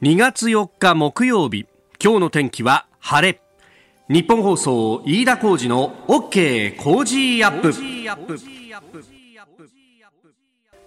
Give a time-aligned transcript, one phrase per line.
[0.00, 1.66] 2月4日木曜日。
[2.00, 3.40] 今日の天気は晴れ。
[4.08, 9.17] ニッポン放送飯田浩司の OK Cozy up。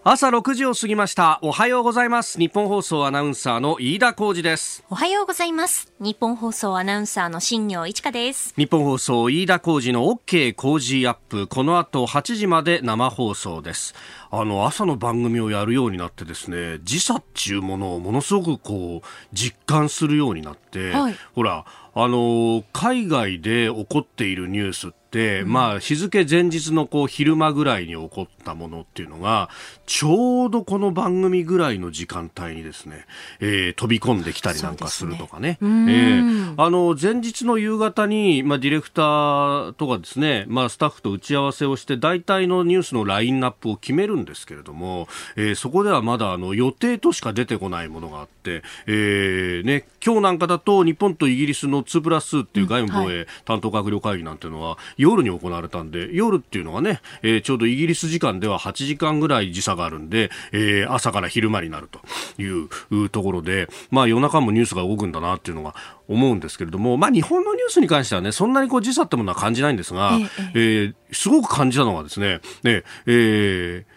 [0.04, 1.38] 朝6時を過ぎました。
[1.44, 2.40] おはようございます。
[2.40, 4.84] ニッポン放送アナウンサーの飯田浩司です。
[4.90, 5.94] おはようございます。
[6.00, 8.56] ニッポン放送アナウンサーの新行市佳です。
[8.58, 11.46] ニッポン放送飯田浩司の OK Cozy up。
[11.46, 13.94] この後8時まで生放送です。
[14.32, 21.64] あの朝の番組をやるようになってですね時差っていうものをものすごくこう実感するようになって、はい、ほら
[21.94, 25.01] あの海外で起こっているニュースって、
[25.42, 29.50] うん、まあ日付前日のこう昼間ぐらいに起こったものっていうのが
[29.86, 33.06] ちょうどこの番組ぐらいの時間帯にですね、
[33.40, 35.58] えー、飛び込んできたりなんかするとかね。
[35.60, 35.60] ね。
[35.60, 62.00] えー、あの前日の夕方にまあディレクターとかですね、まあスタッフと打ち合わせをして大体のニュースのラインナップを決めるんですけれども、えー、そこではまだあの予定としか出てこないものがあって、えーね、今日なんかだと日本とイギリスの2プラス2っていう外務防衛担当閣僚会議なんていうのは夜に行われたんで、夜っていうのはね、えー、ちょうどイギリス時間では8時間ぐらい時差があるんで、えー、朝から昼間になると
[62.42, 65.74] いうところで、まあ夜中もニュースが動くんだなっていうのが
[66.08, 70.52] 思うんですけれども、まあ日本のニュースに関してはね、そんなにこう時差ってものは感じないんですが、ええ。
[70.54, 73.91] えー、すごく感じたのはですね、ね、えー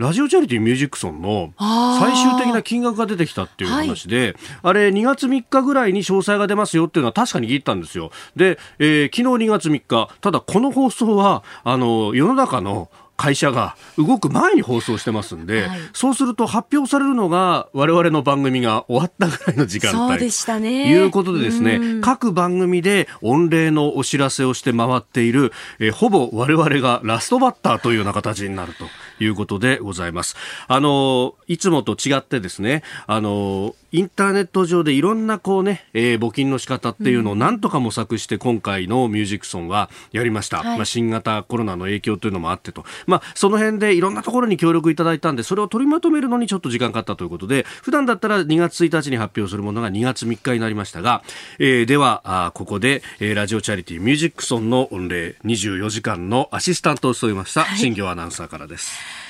[0.00, 8.10] ラジオチャリティーミュージックソンの最終的な金額が出てきたっていう話で、はい、あれ2月3日ぐらいに詳細が出ますよっていうのは確かに聞いたんですよ。
[8.34, 12.88] で、えー、昨日2月3日、ただこの放送は、あの、世の中の
[13.20, 20.12] 会社が動く前に放送してますんで、はい、そうすると発表されるのが我々の番組が終わったぐらいの時間帯。
[20.12, 20.90] そうでしたね。
[20.90, 28.86] いうことでですね、各番組で御礼のお知らせをして回っている、えー、ほぼ我々がラストバッターというような形になると。
[29.22, 30.36] いうことでございます。
[30.66, 40.58] あの、いつもと違ってですね、あの、インターネット上でいろんなこうね、えー、募金の仕方っていうのをなんとか模索して今回のミュージックソンはやりました。
[40.58, 42.84] はい、まあ、新型コロナの影響というのもあってと。
[43.06, 51.22] まあ、その辺でいろんなところに協力いただいたんで、それを取りまとめるのにちょっと時間かかったということで、普段だったら2月1日に発表するものが2月3日になりましたが、
[51.58, 59.29] えー、では、あここで、えー、ラジオチャリティーミュージックソンの御礼24時間のアシスタントを務めました、新業アナウンサーからです。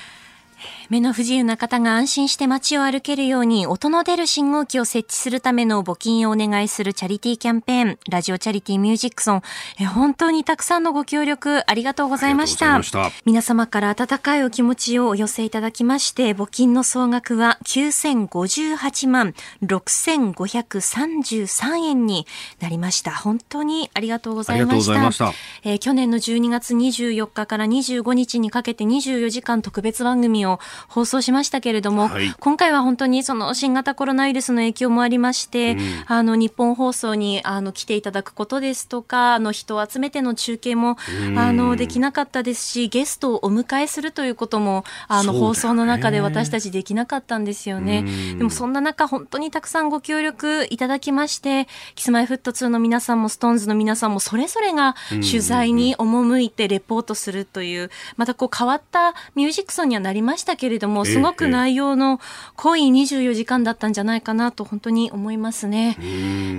[0.91, 9.41] 目の不自由な方が安心して街を歩けるように音の出る信号機を設置するための募金をお願いするチャリティーキャンペーン、ラジオチャリティーミュージックソン、
[9.79, 12.83] え本当にたくさんのご協力ありがとうございました。
[12.83, 22.27] した皆様から温かいお気持ちをお寄せいただきまして、募金の総額は9058万6533円に
[22.59, 23.11] なりました。
[23.11, 25.11] 本当にありがとうございました。
[25.13, 25.31] した
[25.63, 40.97] えー、去年の12月24日から25日にかけて24時間特別番組を放送しましたけれども、はい、今回は本当にその新型コロナウイルスの影響もありまして、うん、あの日本放送にあの来ていただくことですとか、あの人を集めての中継も、
[41.37, 48.05] あのできなかったですし、ゲストをお迎えするということもあの、放送の中で私たちできなかったんですよね。
[48.37, 62.19] でもそんな中本当にたくさんご協力いただきまして、キスマイフット2の皆さんもストーンズの皆さんもそれぞれが取材に赴いてレポートするという、またこう変わったミュージックソンにはなりましたけれども、すごく内容の
[62.55, 65.97] 濃い24時間だったんじゃないかなと本当に思いますね。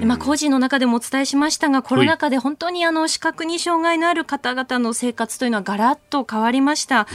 [0.04, 7.06] まあ、工事の中でもお伝えしましたが、コロナ禍で本当にあの視覚に障害のある方々の生活というのはガラッと変わりました。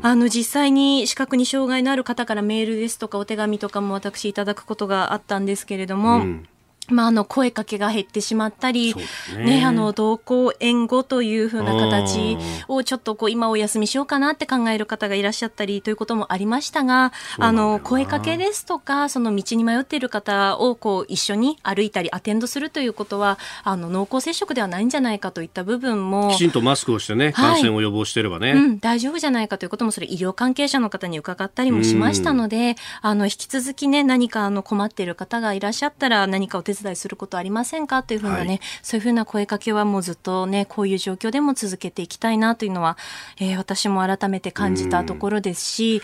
[0.00, 6.48] あの実際に視覚に障害のある方からメールですとかお手紙とかも私いただくことがあったんですけれども、うん
[6.88, 8.94] まあ、あの声かけが減ってしまったり、
[9.36, 12.36] ね、ね、あの同行援護というふうな形
[12.68, 26.30] をちょっとこう今お休みしようかなって考える方がいらっしゃったりということもありましたが、あの声かけですとか、その道に迷っている方をこう一緒に歩いたりアテンドするということは、あの濃厚接触ではないんじゃないかといった部分も。
[26.30, 38.02] きちんとマスクをしてね、感染を予防してればね、はいうん、大丈夫じゃないかということも、それ医療関係者の方に伺ったりもしましたので、あの引き続きね、何かあの困っている方がいらっしゃったら何かお手伝いすることありませんか？
[38.02, 42.96] というふうなね、はい、そういうふうな声かけはもうずっとね、こういう状況でも続けていきたいなというのは、
[43.38, 46.02] えー、私も改めて感じたところですし、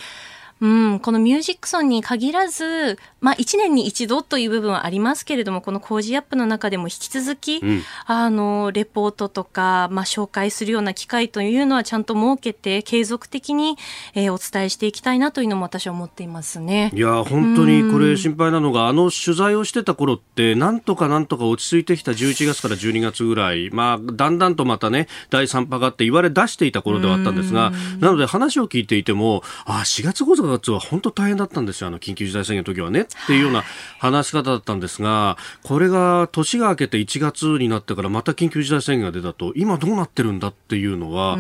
[0.64, 13.76] うん、このミュージックソンに限らず、まあ、1年に一度という部分はありますけれども、この工事アップの中でも引き続き、うん、あの、レポートとか、まあ、紹介するような機会というのはちゃんと設けて、継続的に、
[14.14, 16.90] えー、お伝えしていきたいなというのも私は思っていますね。
[16.94, 33.65] いや、本当にこれ心配なのが、あの取材をしてた頃って、なんとかなんとか落ち着いてきた11月から12月ぐらい、まあ、だんだんとまたね、第3波があって言われ出していた頃ではあったんですが、なので話を聞いていても、あ、4月5月月は本当大変だったんですよ、あの緊急事態宣言の時はね、っていうような
[33.99, 41.39] 話し方だったんですが、これが年が明けて1月になってからまた緊急事態宣言が出たと、今どうなってるんだっていうのは、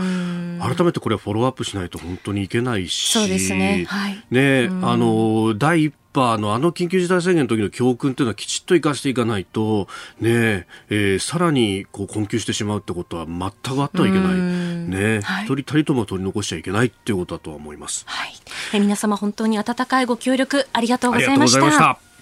[0.60, 3.86] 改めてこれはフォローアップしないと本当にいけないし、そうですね。
[3.88, 9.88] はい、ね、あの、第一波のあの緊急事態宣言の時の教訓というのはきちっと生かしていかないと、
[10.20, 14.34] ねえー、さらにこう困窮してしまうってことは全くあってはいけない。
[14.34, 18.04] ね、はい、一人たりとも取り残しちゃいけないっていうことだとは思います。
[18.06, 18.32] はい。
[18.72, 22.13] え皆様本当に温かいご協力ありがとうございました。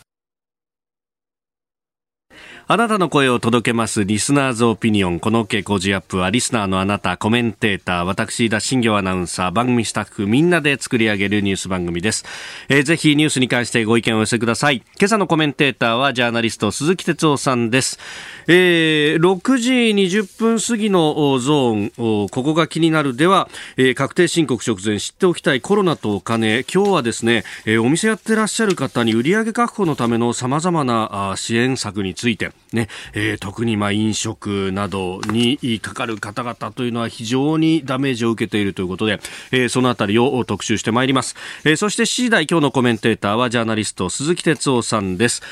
[2.73, 5.21] あなたの声を届けますリスナーズオピニオン。
[5.21, 12.25] この OK 工事アップはリスナーのあなた、コメンテーター、私、田新行アナウンサー、番組スタッフ、みんなで作り上げるニュース番組です。
[12.71, 14.77] えー、ぜひニュースに関してご意見をお寄せください。
[14.99, 17.99] 今朝のコメンテーターはジャーナリスト、鈴木哲夫さんです。
[18.47, 26.65] えー、6時20分過ぎのゾーン、ここが気になるでは、えー、確定申告直前知っておきたいコロナとお金。
[26.73, 39.21] 今日はですね、えー、お店やってらっしゃる方に売上確保のための様々な支援策について、ね、えー、特にまあ飲食などにかかる方々というのは非常にダメージを受けているということで、
[39.51, 41.37] えー、そのあたりを特集してまいります。
[41.65, 45.43] えー、そして7時台今日のコメンテーターはジャーナリスト鈴木哲夫さんです。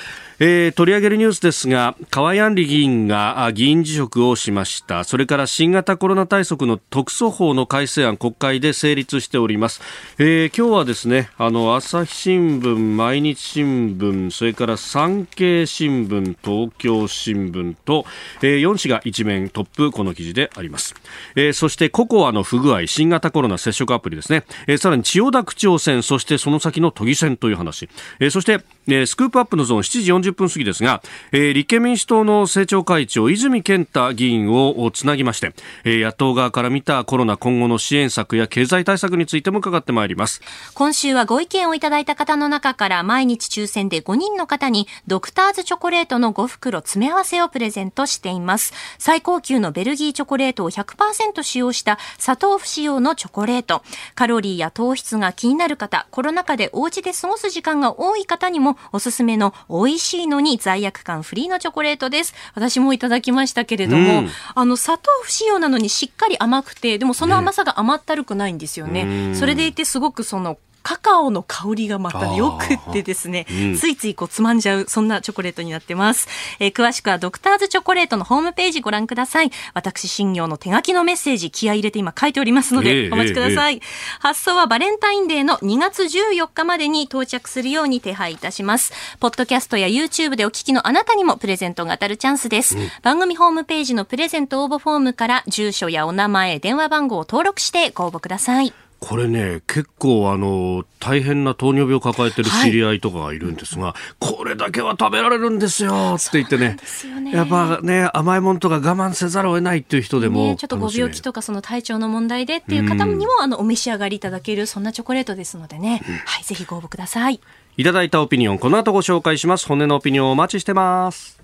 [0.41, 5.05] えー、取り上げるニュースですが河井案里議員が議員辞職をしました。
[5.05, 9.81] それから新型コロナ対策の特措法の改正案国会で成立しております、
[10.19, 18.07] えー、今日はですねあの朝日新聞毎日新聞それから産経新聞東京新聞と、
[18.43, 20.95] えー、4紙が一面トップこの記事であります、
[21.37, 27.89] えー、そしてココアの不具合新型コロナ接触アプリですね、えー、さらに千代田区長選そしてその先の都議選という話、
[28.19, 35.53] えー、そして、えー、スクープアップのゾーン7時40 30分過ぎですが、えー、立憲民主党の政調会長泉健太議員をつなぎまして、
[35.85, 40.41] えー、野党側から見たコロナ今後の支援策や経済対策についても伺ってまいります。
[40.75, 48.73] 今週はご意見をいただいた方の中から毎日抽選で5人の方にドクターズチョコレートの5袋詰め合わせをプレゼントしています。
[48.99, 53.83] 最高級のベルギーチョコレートを100%使用した砂糖不使用のチョコレート。
[54.15, 62.35] カロリーや糖質が気になる方コロナ禍でお家で過ごす時間が多い方にもおすすめの美味しいのに罪悪感フリーのチョコレートです。
[62.55, 69.05] 私もいただきましたけれども、うん、あの、砂糖不使用なのにしっかり甘くて、でもその甘さが甘ったるくないんですよね。
[69.05, 76.29] ねそれでいてすごくそのカカオの香りがまたよくってですね、うん、ついついこうつまんじゃう、そんなチョコレートになってます。
[76.59, 79.51] えー、詳しくはドクターズチョコレートのホームページご覧ください。
[79.75, 88.93] 私、新業の手書きのメッセージ、気合い入れて今書いておりますので、お待ちください、えーえー、発送はバレンタインデーの2月14日までに到着するように手配いたします。
[89.19, 92.77] ポッドキャストや YouTube でお聞きのあなたにもプレゼントが当たるチャンスです。
[92.77, 98.73] うん、番組ホームページのプレゼント応募フォームから住所やお名前、電話番号を登録してご応募ください。
[99.01, 106.77] これね、結構あの、大変な糖尿病を抱えてる知り合いとかがいるんですが、はい、これだけは食べられるんですよって言ってね、
[107.23, 117.41] ねやっぱね、甘いものとか我慢せざるを得ないっていう人でも、ね、ちょっとご病気とかその体調の問題でっていう方にも、あの、お召し上がりいただける、そんなチョコレートですのでね、うん、はい、ぜひご応募ください。
[117.79, 119.67] いただいたオピニオン、この後ご紹介します。
[119.67, 121.40] 骨のオピニオンお待ちしてます。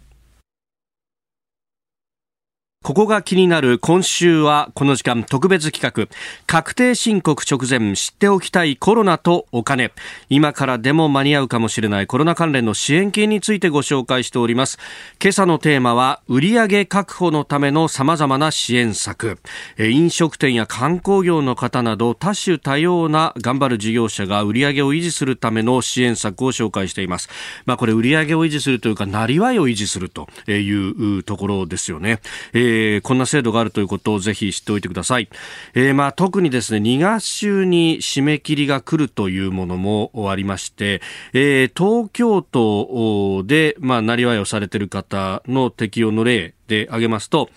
[2.87, 6.17] ここが気になる今週はこの時間特別企画。
[6.47, 9.91] 確定申告直前知っておきたいコロナとお金。
[10.29, 14.79] 今からでも間に合うかもしれないコロナ関連の支援金についてご紹介しております。
[15.21, 19.41] 今朝のテーマは売上確保のための様々な支援策。
[19.81, 27.31] 飲食店や観光業の方など多種多様な頑張る事業者が売上を維持するための支援策を紹介しています。
[27.65, 32.21] まあこれ売上を維持するというかなりわいを維持するというところですよね、
[32.53, 35.29] えーえー、こんな制度があるということをぜひ知っておいてください。
[35.75, 41.01] えー、まあ、特にですね、2月週に締め切りが来るというものもありまして、
[41.33, 47.49] えー、東京都で、まあ、なりわいをされている方の適用の例、で挙げますと、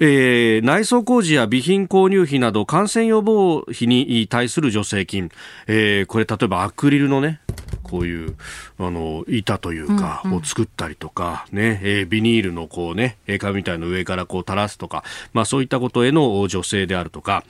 [0.00, 5.30] えー、内装工事や備品購入費など感染予防費に対する助成金、
[5.68, 7.40] えー、これ例えばアクリルのね、
[7.86, 8.36] こういう
[8.78, 17.44] あの板というか、を作ったりとか、ねえー、ビニールのこうね紙みたいの上からこう垂らすとか、まあ、そういったことへの助成であるとか、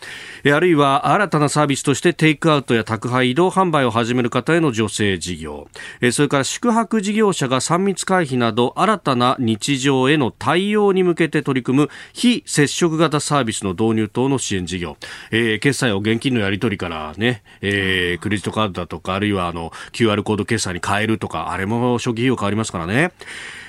[0.44, 5.68] えー、あるいは新たなサービスとしてテイクアウトや宅配移動販売を始める方への助成事業、
[6.00, 14.96] えー、それから宿泊事業者が3密回避など新たな日常への対応に向けて取り組む非接触型サービスの導入等の支援事業、
[15.30, 23.12] えー、決済を現金のやり取りからね、えー、クレジットカードだとかあるいはあの QR コード決済に変えるとか、あれも初期費用変わりますからね。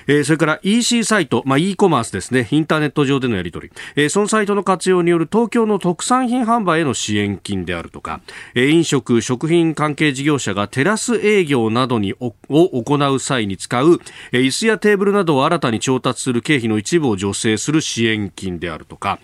[0.07, 8.21] えー、それから EC サイト、まあ、e コマースですね、インターネット上でのやり取り、えー、そのサイトの活用による東京の特産品販売への支援金であるとか、
[8.55, 13.99] えー、飲食、食品関係事業者がテラス営業などにを行う際に使う、
[14.31, 19.19] えー、椅子やテーブルなどを新たに調達する経費の一部を助成する支援金であるとか、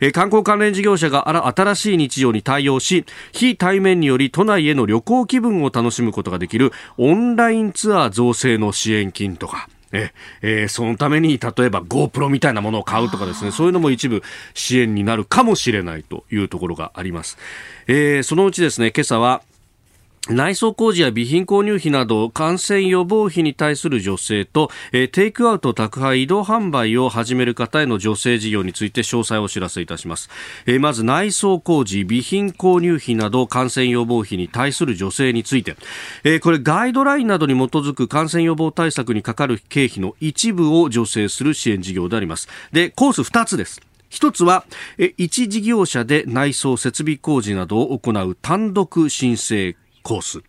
[0.00, 10.12] えー、観光関連事業者が新しい日常に対応し、非対面により都内への旅行気分を楽しむことができるオンラインツアー造成の支援金とか、え
[10.42, 13.50] えー、そのために例えば GoPro みたいなものを買うとかですね。
[13.50, 14.22] そういうのも一部
[14.54, 17.38] 支援になるかもしれないというところがあります、
[17.86, 19.42] えー、そのうちですね今朝は
[20.28, 30.28] 内装工事や備品購入費など感染予防費に対する助成と、えー、テイクアウト宅配移動販売を始める方への助成事業について詳細をお知らせいたします、
[30.66, 35.76] えー、まず内装工事備品購入費など感染予防費に対する助成について、
[36.24, 42.48] えー、これガイドラインなどに基づく感染予防対策にかかる経費の一部を助成する支援事業であります。
[42.72, 43.80] でコース2つです。
[44.08, 44.64] 一つは、
[45.16, 50.30] 一事業者で内装設備工事などを行う単独申請コース。
[50.30, 50.42] そ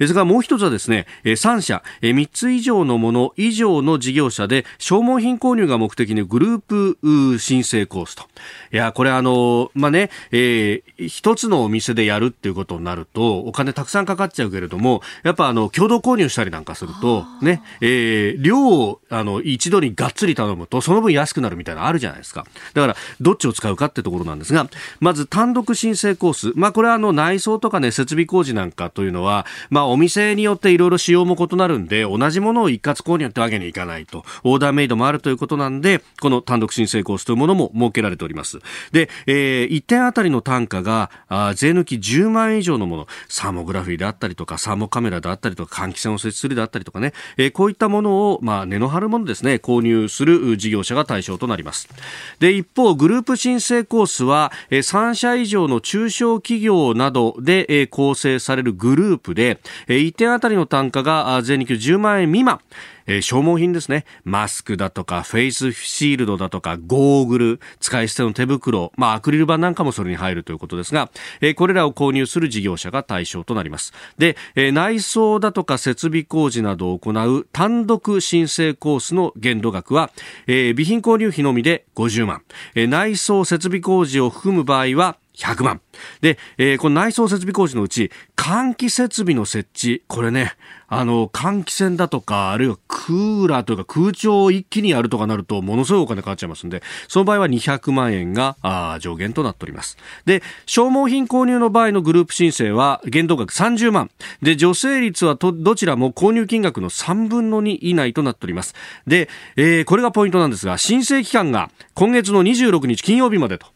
[0.00, 8.24] れからもう一つはですね、3社、3つ以上のもの以上の事業者で消耗品購入が目的のグループ申請コースと。
[8.72, 22.44] いや、これあの、まあ、ね、えー、一つのお店でやるっていうことになると、お金たくさんかかっちゃうけれども、やっぱあの、共同購入したりなんかすると、ね、えー、量をあの、一度にがっつり頼むと、その分安くなるみたいなのあるじゃないですか。
[22.72, 24.68] だから、どっちを使うかってところなんですが、
[24.98, 26.52] まず単独申請コース。
[26.56, 34.24] まあ、これはあの、内装とかね、設備工事なんかとというのは、まあ、お店によっていろいろ仕様も異なるんで、同じものを一括購入ってわけにいかないと。
[34.44, 38.60] オーダーメイドもあるということなんで、この単独申請コースというものも設けられております。
[38.92, 51.90] で、えー、1点あたりの単価が、あ税抜き10万円以上のもの、サーモグラフィーであったりとか、サーモカメラであったりとか、換気扇を設置するであったりとかね、えー、こういったものを、まあ、値の張るものですね、購入する事業者が対象となります。
[52.38, 59.58] で、一方、グループ申請コースは、えー、3社以上の中小企業などで、えー、構成されるググループで、
[59.88, 62.60] え、1点あたりの単価が税抜き10万円未満、
[63.06, 64.04] えー、消耗品ですね。
[64.24, 71.10] マスクだとか、フェイスシールドだとか、ゴーグル、使い捨ての手袋、まあ、アクリル板なんかもそれに入るということですが、
[71.40, 73.92] えー、これらを購入する事業者が対象となります。
[74.16, 80.10] で、えー、内装だとか設備工事などを行う単独申請コースの限度額は、
[80.46, 82.42] え、備品購入費のみで50万、
[82.76, 85.80] え、内装設備工事を含む場合は100万。
[86.20, 90.54] で、えー、この内装設備工事のうち、換気設備の設置、これね、
[90.86, 99.96] あの、換気扇だとか、あるいはクーラーというか空調を一気にやるとかなると、ものすごいお金かかっちゃいますんで、その場合は200万円があ上限となっております。
[100.24, 104.10] で、消耗品購入の場合のグループ申請は、限度額30万。
[104.42, 108.74] で、助成率はとどちらも購入金額の3分の2以内となっております。
[109.06, 113.73] で、えー、これがポイントなんですが、申請期間が今月の26日金曜日までと。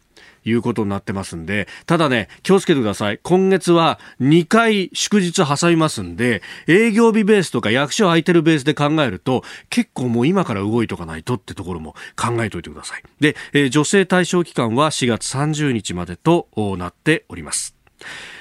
[0.48, 3.20] いうことになってますんで、ただね、気をつけてください。
[3.22, 13.02] 今月は2回祝日挟みますんで、営業日ベースとか役所空いてるベースで考えると、結構もう今から動いとかないとってところも考えておいてください。
[13.20, 17.74] で、えー、女性対象期間は4月30日までとなっております。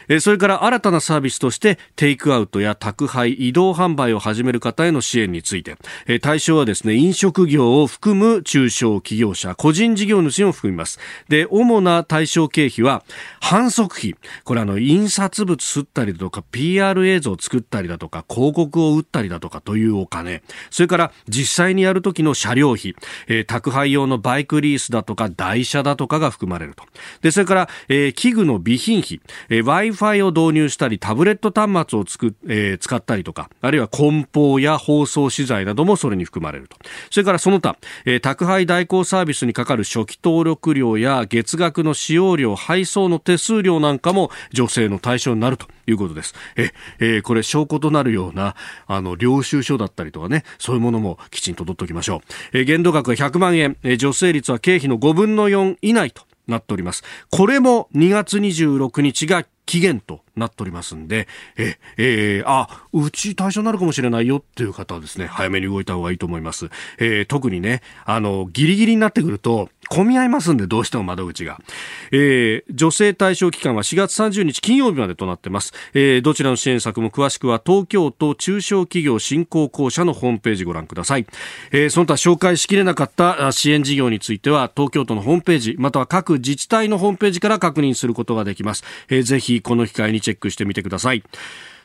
[0.09, 5.77] えそれから新たなサービスとしてテイクアウトや宅配移動販売を始める方への支援について。
[6.05, 10.99] え対象はですね飲食業を含む中小企業者個人事業主を含みます。
[11.27, 13.03] で主な対象経費は
[13.41, 14.15] 反則費。
[14.43, 20.43] これあの印刷物吸ったりだとか PR 映像を作ったりだとか広告を打ったりだとかというお金。
[20.69, 22.95] それから実際にやる時の車両費、
[23.27, 26.83] え、宅配用のバイクリースだとか台車だとかが含まれると。
[27.21, 36.77] でそれから、え、器具の備品費、えー Wi-Fi を導入したり、タブレット端末をつく、えー、使ったりとか、あるいは梱包や包装資材などもそれに含まれると。
[37.09, 46.35] それからその他、えー、宅配代行サービスにかかる初期登録料や月額の使用料、配送の手数料なんかも女性の対象になるということです。
[46.55, 52.19] え、えー、これ証拠となるような、あの、領収書だったりとかね、そういうものもきちんと取っておきましょう。
[52.53, 57.03] えー、限度額は100万円、えー、女性率は経費の5分の4以内となっております。
[57.29, 60.21] これも2月26日が期限と。
[60.39, 61.27] なっておりますんで、
[61.58, 66.70] え、えー、あ、うち対象になるかもしれないよっていう方はですね、早めに動いた方がいいと思います。
[67.00, 71.60] えー、特にね、あの、ギリギリになってくると、混み合いますんで、どうしても窓口が。
[72.12, 75.74] えー、女性対象期間は4月30日金曜日までとなってます。
[75.94, 81.25] えー、どちらの支援策も詳しくは東京都中小企業振興公社のホームページご覧ください。
[81.72, 88.84] えー、その他紹介しきれなかった支援事業については、東京都のホームページ、または各自治体のホームページから確認することができます。
[89.10, 91.24] えー、ぜひこの機会にチェックしてみてください。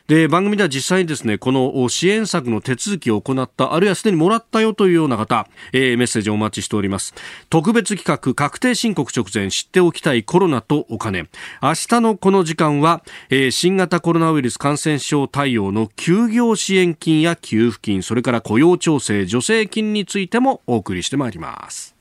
[0.07, 7.13] で番組では実際にですねこの支援策の手続きを行ったあるいはすでにもらったよというような方、えー、メッセージをお待ちしております。
[7.49, 11.29] 特別企画確定申告直前知っておきたいコロナとお金。
[11.61, 21.92] 明日のこの時間は、えー、新型コロナウイルス感染症対応の休業支援金や給付金それから雇用調整助成金についてもお送りしてまいります。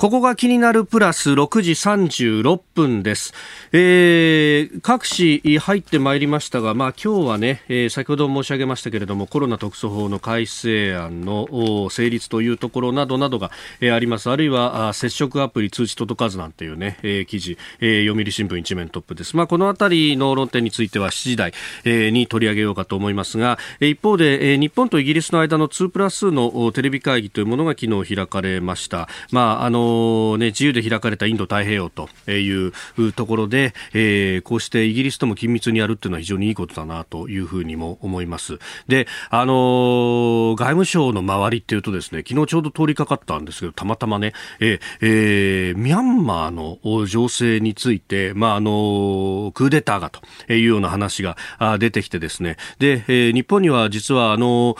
[0.00, 3.34] ここが気になるプラス6時36分です。
[3.70, 13.50] えー、各紙入ってまいりましたが、まあ今日はね、えー、先ほど申し上げましたけれども、コロナ特措法の改正案の成立というところなどなどが、
[13.82, 14.30] えー、あります。
[14.30, 19.36] あるいはあ接触アプリ通知届かずなんていうね、えー、記事、えー、読売新聞一面トップです。
[19.36, 21.52] まあこのあたりの論点については7時台、
[21.84, 29.06] えー、に取り上げようかと思いますが、一方で、えー、日本とイギリスの間の2プラスのテレビ会議というものが昨日開かれました。
[29.30, 29.89] まああの
[30.38, 32.72] ね、自由で開かれたインド太平洋という
[33.12, 38.58] ところで、えー、こうしてイギリスとも緊密にやるっていうのは非常にいいことだなというふうにも思います。
[38.88, 50.20] で、あのー、外務省の周りっていうとですね、昨日ちょうど通りかかったんですけど、たまたまね、ええー、ミャンマーの情勢について、まあ、あのクーデターがと
[50.52, 51.36] いうような話が
[51.78, 54.76] 出てきてですね、で、えー、日本には実はあの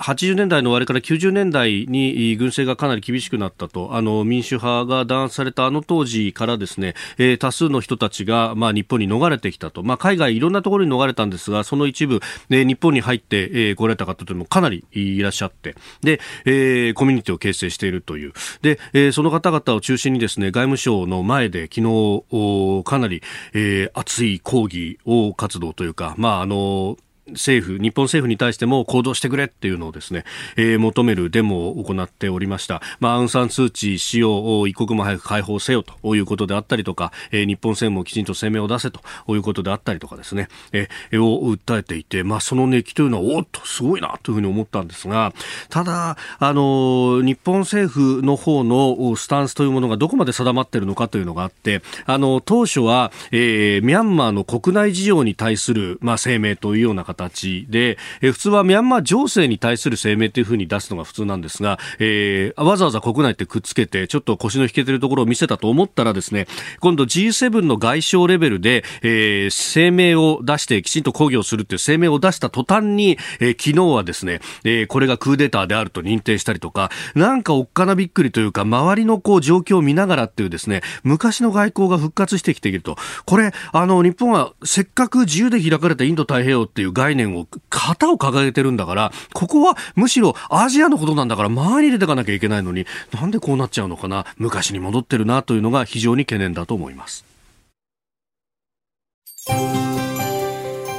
[0.00, 18.32] 80年代の終わりから90年代に軍政がかなり厳しくなったと、あの民主派が弾圧されたあの当時からですね、えー、多数の人たちが、まあ、日本に逃れてきたと、まあ、海外いろんなところに逃れたんですが、その一部、ね、日本に入って、えー、来られた方というのもかなりいらっしゃって、で、えー、コミュニティを形成しているという。
[18.62, 26.96] で、えー、その方々を中心にですね、外務省の前で昨日、かなり、えー、熱い抗議を活動というか、まあ、あの、
[27.32, 30.24] 政府、日本政府に対しても行動してくれっていうのをですね、
[30.56, 32.82] えー、求めるデモを行っておりました。
[33.00, 45.32] まあ、アウンサンスーチー氏を一刻も早く解放せよということであったりとか、えー、日本政府もきちんと声明を出せということであったりとかですね、えー、を訴えていて、まあ、その熱気というのは、おっと、すごいなというふうに思ったんですが、
[45.68, 66.46] ただ、あの、日本政府の方のスタンスというものがどこまで定まっているのかというのがあって、あの、当初は、えー、ミャンマーの国内事情に対する、まあ、声明というような形形で、え普通はミャンマー情勢に対する声明というふうに出すのが普通なんですが、えー、わざわざ国内ってくっつけて、ちょっと腰の引けてるところを見せたと思ったらですね、
[66.80, 82.96] 今度 G7 の外相レベルで、えー、声明を出してきちんと抗議をするという声明を出した途端に、えー、昨日はですね、えー、これがクーデターであると認定したりとか、なんかおっかなびっくりというか、周りのこう状況を見ながらっていうですね、昔の外交が復活してきていると。
[83.24, 97.24] これ、あの、日本はせっかく自由で開かれたインド太平洋っていう外概念を型を掲げてるんだから、ここはむしろアジアのことなんだから周り入れていかなきゃいけないのに、なんでこうなっちゃうのかな、昔に戻ってるなというのが非常に懸念だと思います。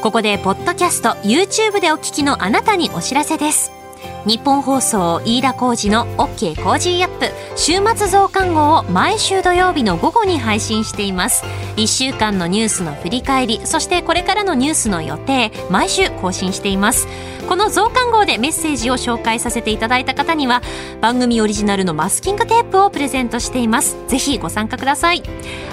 [0.02, 3.72] ここでポッドキャスト YouTube でお聞きのあなたにお知らせです
[4.25, 11.45] 日本放送飯田浩二の OK コージーアップ週末増刊号を毎週土曜日の午後に配信しています。
[11.77, 17.08] 1週間のニュースの振り返りそしてこれからのニュースの予定毎週更新しています。
[17.47, 20.62] この増刊号でメッセージを紹介させていただいた方には
[21.01, 23.97] 番組オリジナルのマスキングテープをプレゼントしています。
[24.08, 25.23] ぜひご参加ください。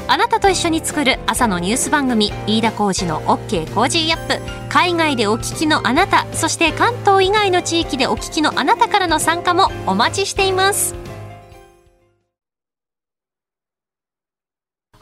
[0.09, 4.67] あなたと一緒に作る朝のニュース番組飯田浩二の OK コージーアップ。
[4.77, 10.95] 海外でお聞きのあなたそして関東以外の地域でお聞きのあなたからの参加もお待ちしています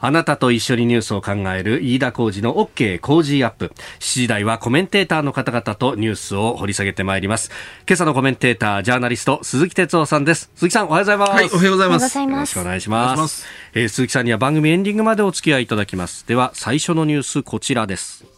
[0.05, 3.73] あなたと一緒にニュースを考える飯田浩二の OK 工事アップ。
[3.99, 7.49] 7時台はコメンテーターの方々とニュースを掘り下げてまいります。
[7.87, 10.51] 今朝のコメンテーター、ジャーナリスト、鈴木哲夫さんです。
[10.53, 11.31] 鈴木さん、おはようございます。
[11.31, 12.19] はい、おはようございます。
[12.19, 13.19] よろしくお願いします。
[13.19, 16.27] ますえー、鈴木さんには番組エンディングまでお付き合いいただきます。
[16.27, 18.34] では、最初のニュース、こちらです。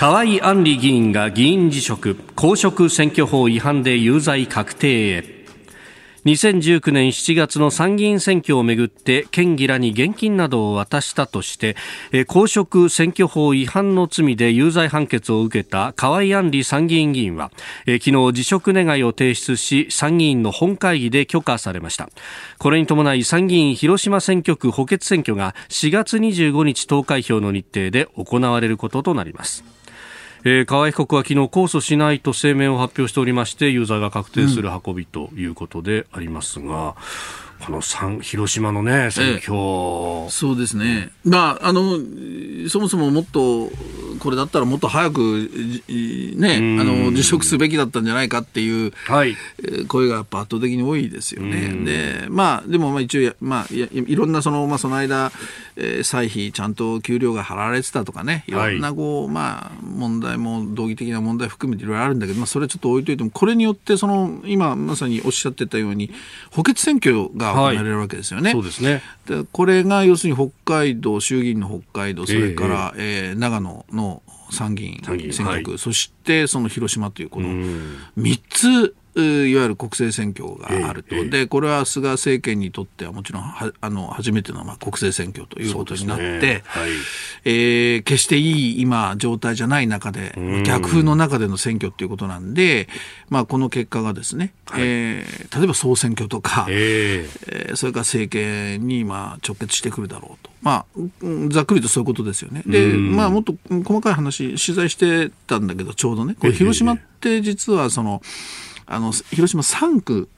[0.00, 5.44] 河井案里議員が議員辞職、公職選挙法違反で有罪確定へ。
[6.24, 11.76] 2019年7月の参議院選挙をめぐって県議らに現金などを渡したとして
[12.26, 17.50] 公職選挙法違反の罪で有罪判決を受けた河井案里参議院議員は
[17.86, 22.10] 昨日辞職願を提出し参議院の本会議で許可されました
[22.58, 29.79] これに伴い参議院広島選挙区補欠選挙が4月25日投開票の日程で行われることとなります
[30.44, 31.48] えー、河合被告は昨日控
[31.78, 36.96] 訴しないと声明を発表しておりまして有罪が確定する運びということでありますが、
[37.64, 37.80] この
[38.20, 41.98] 広島のね、選挙、ええ、そうですね、まああの、
[42.68, 43.70] そもそももっと、
[44.18, 45.50] これだったらもっと早く、
[46.36, 49.36] ね、あの辞職すべきだったんじゃないかっていう、はい、
[49.88, 51.68] 声がやっぱ圧倒的に多いですよね。
[51.84, 55.32] で、まあ、でもまあ一応、まあ、いいろんなその、まあ、その間、
[55.76, 58.52] えー、歳費、ちゃんと給料が払われてたとかね、い。
[58.52, 66.10] ろんなこう、はい、まあ、問題も、道義的な問題含めていろいろあるんだけど、まあ、それはちょっと置いといても、これによって、その、今まさにおっしゃってたように、
[66.50, 68.46] 補欠選挙が行われるわけですよね。
[68.46, 69.02] はい、そうですね。
[69.26, 75.00] でこれが要するに北海道、衆議院の北海道、それから、えー、えー、長野の参議院
[75.32, 77.48] 選挙区、はい、そしてその広島というこの
[78.18, 86.62] 3ついわゆる国政選挙があると、えー、でこれは菅政権にとってはもちろんはあの初めてのまあ国政選挙ということになって、ね。
[86.66, 86.90] はい、
[87.44, 92.88] えー、決していい今、状態じゃない中で、逆風の中での選挙ということなんで、
[93.28, 101.00] まあ、この結果がですね、はい、えー、例えば総選挙とか、えー、えー、それから政権にまあ直結してくるだろうと、まあ、
[101.50, 102.62] ざっくりとそういうことですよね。
[102.66, 108.22] で、まあ、もっと細かい話、取材してたんだけど、ちょうどね、これ広島って実はその、
[108.92, 110.28] あの広島3区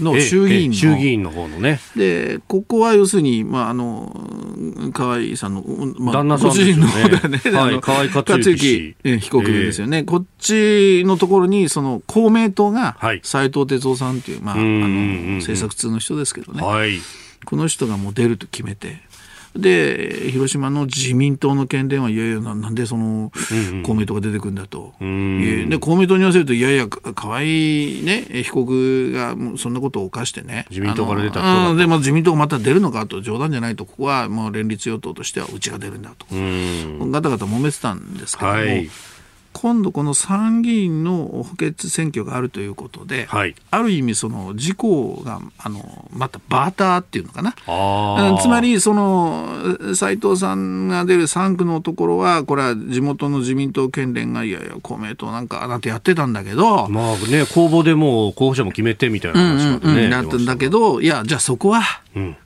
[0.00, 1.78] の衆議院の、はい、衆議院の方のね。
[1.94, 4.12] でここは要するに、まあ、あの
[4.92, 5.62] 河合さんの、
[5.98, 6.86] まあ、旦那さんですよね。
[7.52, 14.64] ね、はい、河合克行被告ですよね、えー、こっちのところにその公明党が斎藤哲夫さんという、まあ、あの
[15.36, 16.98] 政策通の人ですけどね、はい、
[17.44, 19.00] この人がもう出ると決めて
[19.58, 23.32] で広島の自民党の県連はいやいやなんでその
[23.84, 30.66] 公明党が出てくるんだと、うん、で公明党に言わせるといやいや河合、ね、被告がそんなことを犯してね。
[30.70, 38.58] 自民党から出たで、まあ、自民党がまた出るのかと冗談じゃないとここはもう連立与党としてはうちが出るんだと、うん、ガタガタ揉めてたんですけども。
[38.58, 38.88] はい
[39.56, 47.54] 今度この参議院の補欠選挙があるということで、はい、ある意味その自公があのまたバーターっていうのかな。
[48.40, 61.82] つまりその斉藤さんが出る3区のところはこれは地元の自民党県連がいやいや公明党なんかなんてやってたんだけどまあね公募でもう候補者も決めてみたいな話までね、うんうんうん、なったんだけどいやじゃあそこは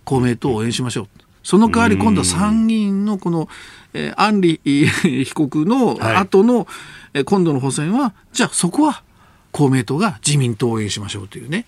[0.05, 1.09] 公明党を応援しましょう、
[1.43, 3.49] その代わり今度は参議院のこの、
[3.95, 4.61] えー、安里
[5.25, 6.67] 被告の後の、はい
[7.13, 9.03] え今度の補選はじゃあそこは
[9.53, 11.67] 公明党が自民党を応援しましょうというね。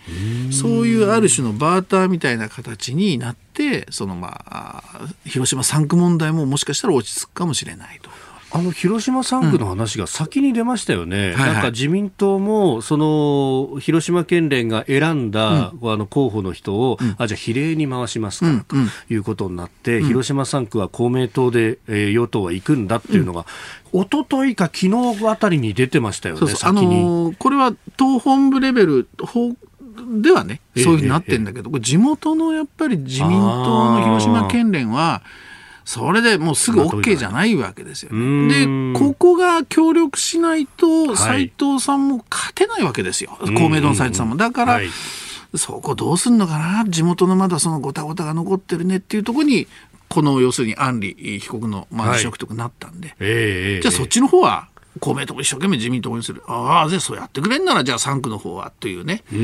[0.52, 8.10] そういうある種のバーターみたいな形になってそのまあ広島3区問題ももしかしたら落ち着くかもしれないと。
[8.54, 18.76] あの広島3区の話が先に出ましたよね、うんはいはい、なんか自民党もその広島県連が選んだ、うん、あの候補の人を、うん、あじゃあ比例に回しますかと
[19.12, 23.46] いうことになって、広島3区は公明党で、えー、与党は行くんだっていうのが、
[23.92, 26.70] 一昨日か昨日あたりに出てましたよね、そうそう。
[26.70, 29.08] あのー、これは党本部レベル、
[30.20, 35.22] ではね、そういうふうになってるんだけど、ええ、地元のやっぱり自民党の広島県連は、
[35.84, 38.66] それでもうすぐ OK じゃないわけですよ、ね。
[38.66, 43.36] で、ここが協力しないと、斎藤さんも勝てないわけですよ。
[43.40, 44.36] はい、公明党の斎藤さんも。
[44.36, 44.88] だから、はい、
[45.56, 46.84] そこどうすんのかな？
[46.88, 49.66] 地元のまだそのごたごたが残ってるねっていうところに、
[50.08, 54.68] この要するに安里被告のまあ辞職とかなったんで、はいえー、じゃあそっちの方は
[55.00, 56.42] 公明党も一生懸命自民党応援する。
[56.46, 59.34] ああ、じゃあそうやってくれんなら、じゃあ3区の方はというね、あ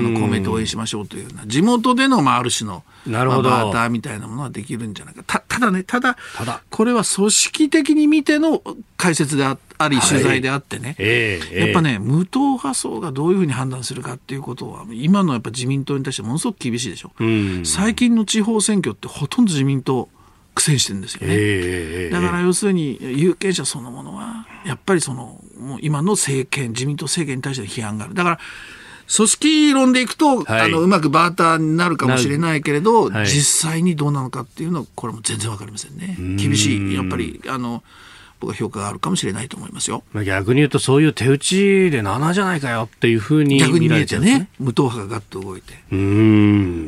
[0.00, 5.22] の公明党応援しましょうというような、地元での、まあ、ある種の、なるほど、まあ、バーターみたいなものはできるんじゃないか。
[5.26, 6.62] たただね、ただ、ただ。
[6.70, 8.62] これは組織的に見ての
[8.96, 17.12] 解説でああり、取材であってね、はいえー、やっぱね、無党派層がどういうふうに判断するかっていうことは、今のやっぱ自民党に対してものすごく厳しいでしょ。
[17.20, 20.08] う最近の地方選挙ってほとんど自民党、
[20.54, 28.14] 苦戦してるんですよね、えー、だから要するに有権者そのものはやっぱりそのもう今の政権自民党政権に対しての批判がある。
[28.14, 28.38] だから
[29.14, 36.16] 組織論でいくと、はい、あのうまくバーターになるかもしれないけれど、はい、実際にどうなのかっていうのはこれも全然わかりませんね。
[36.38, 36.94] 厳しい。
[36.94, 37.82] やっぱりあの
[38.44, 40.04] 僕は評価があるかもしれないと思いますよ。
[40.24, 45.72] 逆に言うと、そういう手打ちで7じゃないかよっていうふうに逆に見えてね、無党派がガッと動いて。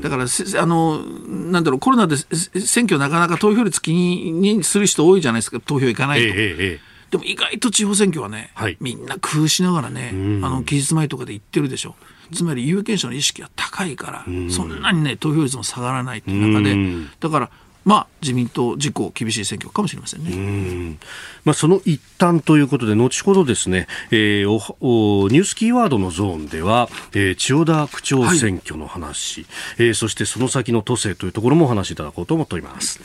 [0.02, 0.26] だから
[0.62, 6.26] あの、なんだろう、コロナで選挙なかなか投票率気にする人多いじゃないですか、投票行かないと。
[6.26, 10.10] えええでも意外と地方選挙はね、はい、みんな工夫しながらね、
[10.42, 11.94] あの期日前とかで言ってるでしょ。
[12.34, 17.50] つまり有権者の意識が高いから、そんなにね、投票率も下がらないっていう中で、だから、
[17.86, 20.98] まあ、自民党自公厳しい選挙かもしれませんね。
[21.44, 33.00] まあ、その一端ということで、後ほどですね、えー、おおニュースキーワードのゾーンでは、えー、千代田区長選挙の話、はい、えー、そしてその先の都政というところもお話しいただこうと思っております。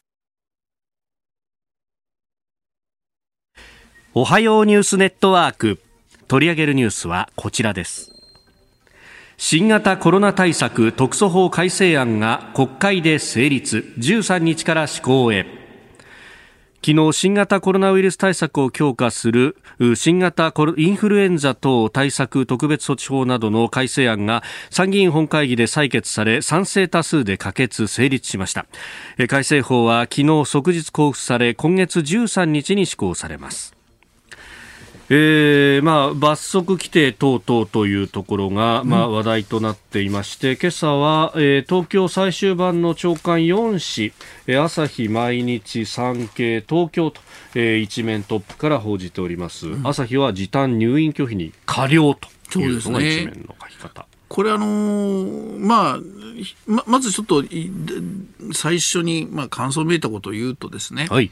[4.15, 5.80] おはようニュースネットワーク。
[6.28, 8.21] 取り上げるニュースはこちらです。
[9.44, 15.48] 新型コロナ対策特措法改正案が国会で成立13日から施行へ。
[16.86, 19.58] 昨日新型コロナウイルス対策を強化する
[19.96, 28.68] 新型インフルエンザ等対策特別措置法などの改正案が参議院本会議で採決され賛成多数で可決成立しました。
[29.28, 33.81] 改正法は昨日即日交付され今月13日に施行されます。
[35.13, 43.54] えーまあ、罰則規定等々というところが、まあ、話題となっていまして、うん、今朝は、えー、東京最終版の朝刊4
[44.06, 44.13] 紙、
[44.47, 47.19] えー、朝日毎日産経東京と、
[47.56, 52.15] えー、一面トップから報じております、うん、朝日は時短入院拒否に過料
[52.50, 54.08] というのが一面の書き方。
[54.30, 56.00] これあのー、まあ
[56.65, 57.43] ま、まずちょっと
[58.54, 61.32] 最初に、まあ、感想を見えたことを言うとですね、はい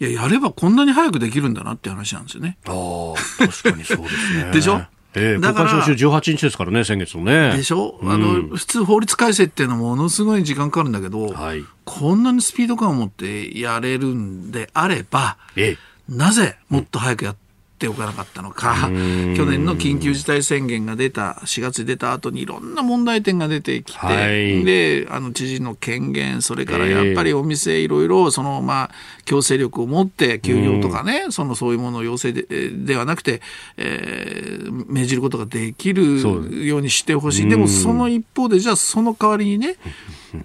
[0.00, 2.56] いや、やればこんなに早くできるんだなって話なんですよね。
[2.66, 4.50] ああ、確かにそうですね。
[4.52, 4.82] でしょ？
[5.12, 7.56] えー、だから招集18日ですからね、先月のね。
[7.56, 17.39] でしょ、うん、あの普通、法律改正っていうのはものすごい時間かかるんだけど、はい、こんなにスピード感を持ってやれるんであれば、ええ、なぜもっと早くやって
[17.80, 28.90] っておかなかったのか、去年の緊急事態宣言が出た、4月に出た後にいろんな問題点が出てきて、はい、で、あの知事の権限、それからやっぱりお店いろいろ、その、まあ、
[29.24, 33.40] 強制力を持って休業とかね、そのそういうものを要請でではなくて、
[33.78, 36.20] えー、命じることができる
[36.66, 37.48] ようにしてほしい。
[37.48, 39.76] でもその一方で、じゃあその代わりにね、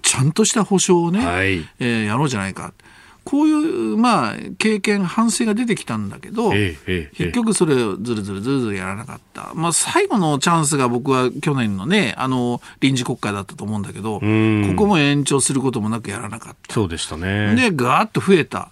[0.00, 2.72] ちゃんとした保証をね、はい、えー、やろうじゃないか。
[3.26, 9.52] こういう、まあ、経験、反省が出てきたんだけど、ええ、結局それをずるずるずるずるやらなかった。
[9.54, 16.72] まあ、最後のチャンスが僕は去年のね、あの、臨時国会だったと思うんだけど、ここも延長することもなくやらなかった。
[16.72, 17.56] そうでしたね。
[17.56, 18.70] で、ガーッと増えた。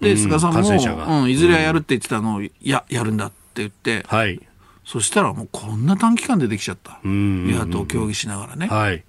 [0.00, 4.40] で、菅さんも、うん、いずれはやるって言ってたのを、いや、やるんだって言って、はい。
[4.84, 7.00] そしたらもうこんな短期間でできちゃった。
[7.02, 8.68] 与野党協議しながらね。
[8.68, 9.02] はい。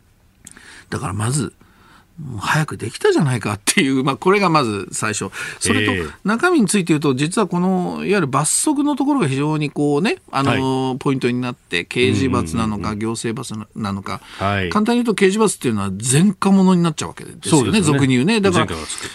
[0.89, 1.54] だからまず、
[2.39, 5.30] 早くできたじゃないかっていう、まあ、これがまず最初。
[5.60, 5.91] それと、
[6.24, 18.41] 中身について言うと、実はこの、いわゆる罰則のところが非常にこうね、あの、はい、ポイントになって、刑事罰なのか、行政罰なのか、はい、簡単に言うと刑事罰っていうのは前科者になっちゃうわけですよね、ね俗に言うね。
[18.41, 18.67] だから、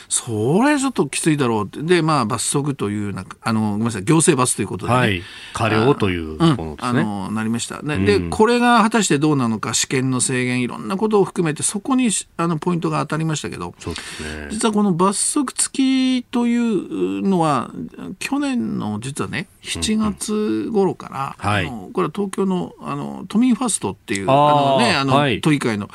[0.09, 1.83] それちょっときついだろうって。
[1.83, 5.23] で、まあ、罰則という、なんか、あの、ごめんなさい、行政罰ということで、ね、はい。
[5.53, 7.01] 過料というものですね。
[7.01, 7.83] あの、なりました。
[7.83, 17.71] ね、で、これが果たしてどうなのか、試験の制限、いろんなことを含めて、そこに、あの、ポイントが当たりましたけど、そうですね、実はこの罰則付きというのは、
[18.19, 25.89] 去年の実はね、7月頃から、うんうん、あのこれは東京のあの都民ファストっていう、あのね、あの、はい、都議会の、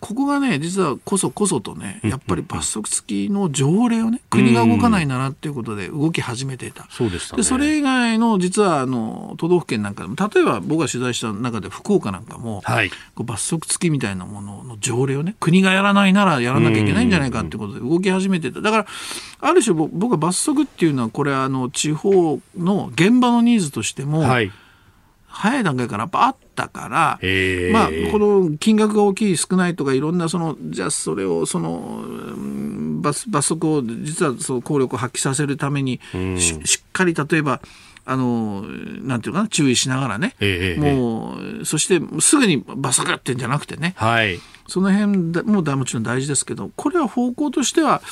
[0.00, 6.86] ここがね、実はこそこそとね、やっぱり罰則付きの条例をね、国が動かないならっていうことで動き始めていた。
[6.90, 18.60] そうでね、でそれ以外の実はあの都道府県なんかでも、例えば僕が取材した中で福岡なんかも、はい、罰則付きみたいなものの条例をね、国がやらないならやらなきゃいけないんじゃないかってことで動き始めてた。
[18.60, 18.86] だから、
[19.40, 24.52] ある種僕は罰則っていうのは、これあの、地方の現場のニーズとしても、はい、
[25.26, 27.18] 早い段階からやっぱあったから、
[27.72, 32.02] まあ、この金額が大きい、少ないとか、いろんな、その、じゃあそれを、その、
[33.00, 36.00] 罰罰則を、実はその効力を発揮させるために
[36.38, 37.60] し、しっかり例えば、
[38.04, 38.62] あの、
[39.02, 40.34] なんていうかな、注意しながらね、
[40.78, 48.02] もう、そしてすぐに罰則ってんじゃなくてね、はい、その辺ももちろん大事ですけど、これは方向としては、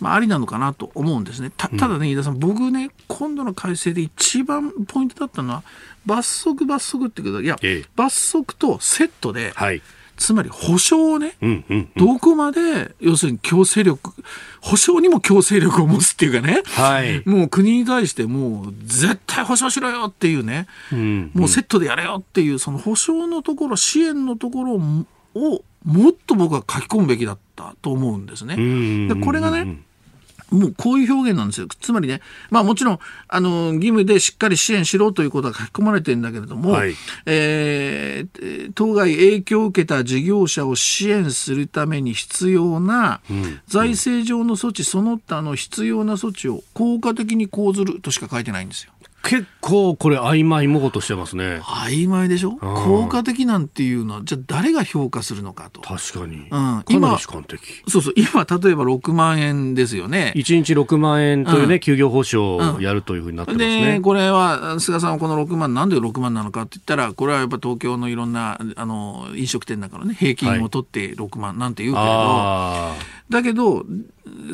[0.00, 1.52] まあ、ありなのかなと思うんですね。
[1.56, 5.62] たただね、飯田さん、僕ね、今度の改正で一番ポイントだったのは、
[6.06, 9.82] 罰則、罰則ってけど、いや、ええ、罰則とセットで、はい、
[10.16, 14.12] つまり保証をね、うんうんうん、どこまで、要するに強制力、
[14.62, 24.80] 保証にも強制力を持つっていうかね、はい、もう国に対してもう絶対保証しろよっていうね、うんうん、もうセットでやれよっていう、その保証のところ、支援のところ
[25.34, 28.56] をもっと僕は書き込むべきだったと思うんですね。
[29.08, 29.82] でこれがね
[30.50, 31.68] もうこういう表現なんですよ。
[31.68, 36.94] つまりね、まあもちろん、あの、義務でしっかり支援しろということが書き込まれてるんだけれども、はい、
[37.26, 43.20] えー、当該影響を受けた事業者を支援するために必要な、
[43.66, 48.92] 財政上の措置、その他の必要な措置を効果的に講ずるとしか書いてないんですよ。
[49.22, 51.60] 結構これ曖昧模倣としてますね。
[51.62, 52.52] 曖昧でしょ？
[52.52, 55.80] 効果的なんていうのはじゃあ誰が評価するのかと。
[55.82, 57.60] 確かに、うん、かなり主観的。
[57.86, 58.14] そうそう。
[58.16, 60.32] 今例えば6万円ですよね。
[60.36, 73.86] 1日6万円というね、うん、休業報酬をやるというふうになってますね、でこれは菅さんはこの6万なんで6万なのかって言ったらこれはやっぱ東京のいろんなあの飲食店なんかのね平均を取って6万なんて言うけれど、はい、だけど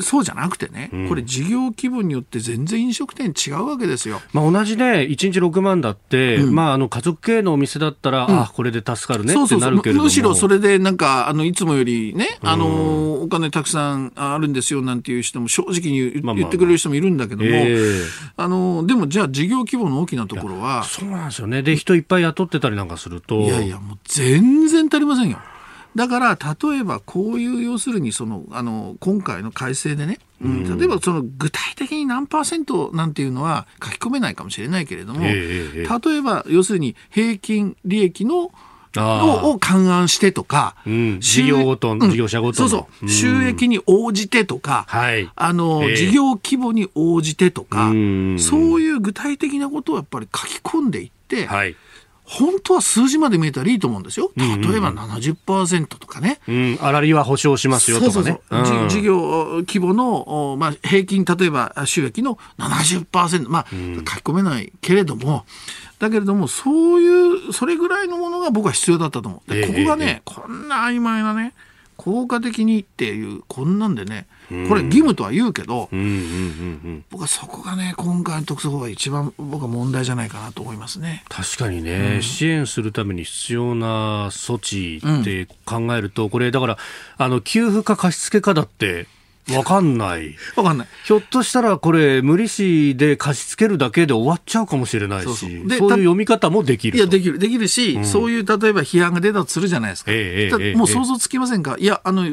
[0.01, 4.21] そうじゃなくてね、これ事業規模によって全然飲食店違うわけですよ。
[4.33, 17.51] まあ、同じね、1日6万だって、うん、まあ、あの家族系のお店だったら、うん、あこれで助かるねってなるけれどもむしろそれでなんか、あのいつもよりね、あの、お金たくさんあるんですよなんていう人も正直に言ってくれる人もいるんだけども、
[18.37, 20.85] あのでもじゃあ事業規模の大きなところは。
[20.85, 21.63] そうなんですよね。
[21.63, 23.41] で、人いっぱい雇ってたりなんかすると。
[23.41, 25.39] いやいや、もう全然足りませんよ。
[25.97, 26.39] だから
[26.71, 38.53] 例えばこういう要するにそのあの今回の改正でね、うん、例えばその具体的に何パーセントなんていうのは書き込めないかもしれないけれども、例えば要するに平均利益の
[38.99, 47.93] を勘案してとか、うん、事業ごと、事業者ごとそうそう、収益に応じてとか、はい、あの、えー、事業規模に応じてとか、そう
[48.81, 51.77] いう具体的なことをやっぱり書き込んでいって、はい、
[52.27, 54.33] 本当は数字まで見えたらいいと思うんですよ。
[54.37, 56.41] 例えば70%とかね。
[56.49, 58.13] うん、あらりは保証しますよとかね。
[58.13, 63.79] そうそうそう、うん、事業規模の、まあ、平均、例えば収益の70%、まあ、書き
[64.25, 65.45] 込めないけれども、
[66.01, 69.51] だけれども、そういう、それぐらいのものが僕は必要だったと思う。
[69.51, 71.55] で、ここがね、こんな曖昧なね、
[71.97, 74.27] 効果的にっていう、こんなんでね、
[74.69, 75.89] これ義務とは言うけど、
[77.11, 81.25] 僕はそこがね、今回の特措法が一番僕は問題じゃないかなと思いますね。
[81.29, 86.79] 確かにね、うん、支援するために必要な措置って考えると、うん、これ、だから、
[87.19, 89.07] あの、給付か貸付かだって、
[89.53, 90.35] わかんない。
[90.57, 90.89] わかんない。
[91.05, 96.99] ひょっとしたらこれ無利子で貸し付けるだけで終わっちゃうかもしれないし、そうそうそういう読み方もできる。
[96.99, 97.39] いや、できる。
[97.39, 100.11] できるし、うん、そういう例えば批判が出たとするじゃないですか。
[100.13, 102.29] えー、えー、もう想像つきませんか、いや、あの、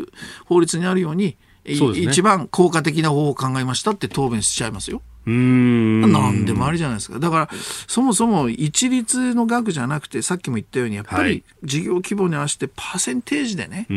[0.46, 5.02] 法律にあるように、ね、一番効果的な方法を考えましたって答弁しちゃいますよ。
[5.26, 7.20] うん何でもありじゃないですか。
[7.20, 7.50] だから、
[7.88, 13.88] そもそも一律の額じゃなくて、さっきも言ったように、やっぱり事業規模に合わせてパーセンテージでね、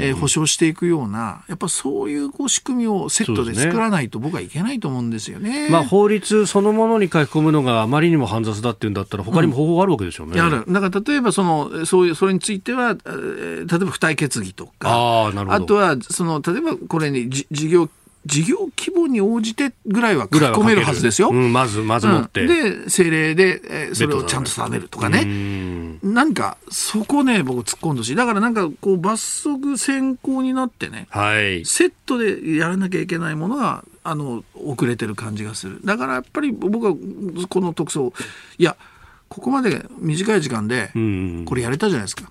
[0.00, 5.64] え保証していくような、やっぱそういうこう仕組みをセットで作らないと僕はいけないと思うんですよね。
[5.64, 10.40] ねまあ、法律そのものに書き込むのがあまりにも煩雑だっていうんだったら、他にも方法があるわけですよね。
[10.40, 10.64] うん、る。
[10.72, 17.90] だから例えばその、そういう、それについては、例えば付帯決議とか、ああとは、その、例えばこれに事業
[18.26, 21.28] 事業規模に応じてぐらいは書き込めるはずですよ。
[21.30, 22.42] うん、まず、まず持って。
[22.42, 25.98] うん、で、政令で、えー、それをちゃんと定めるとかね。
[26.02, 28.14] 何か、そこね、僕突っ込んでほしい。
[28.14, 35.80] だからなんか、こう、罰則先行になってね、はい、セットでやらなきゃいけないものが、あの、遅れてる感じがする。
[35.84, 36.94] だからやっぱり僕は、
[37.48, 38.12] この特捜、
[38.58, 38.76] いや、
[39.28, 40.90] ここまで短い時間で、
[41.44, 42.30] これやれたじゃないですか。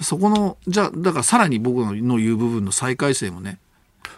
[0.00, 3.58] そこの、じゃあ、だからさらに僕の言う部分の再改正もね、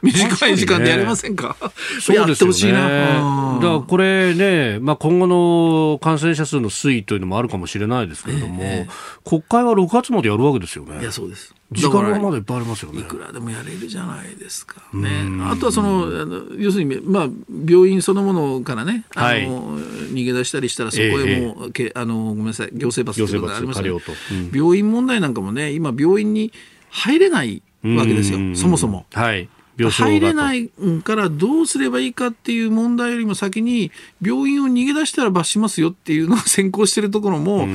[0.02, 2.78] 短い時間でやれませんか、ね、そうですよね。
[2.78, 11.00] だからこれね、まあ、今後の感染者数の推移というのもあるかもしれないですけれども、えー、国会は6月までやるわけですよね。
[11.00, 11.54] いや、そうです。
[11.70, 13.00] 時間がまだいっぱいありますよね。
[13.00, 14.82] いくらでもやれるじゃないですか。
[14.94, 15.10] ね。
[15.42, 17.28] あとはその、要するに、まあ、
[17.66, 26.52] 病院そのものからね、あの、はい、逃げ出したりしたら、そこへも、えー、けあの、ごめんなさい、行政罰というのがありますね、うん、病院問題なんかもね、今、病院に
[26.88, 29.04] 入れないわけですよ、そもそも。
[29.12, 29.48] はい。
[29.86, 30.68] 入れない
[31.04, 37.66] からどうすればいいかっていう問題よりも先に病院を逃げ出したら罰しますよっていうのが先行しているところも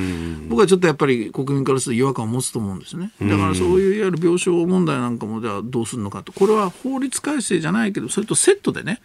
[0.48, 3.10] 僕はちょっとやっぱり国民からすると違和感を持つと思うんですね。
[3.20, 6.32] だからそういういわゆる病床問題なんかもじゃあどうするのかと。
[6.32, 9.00] これは法律改正じゃないけどそれとセットでね、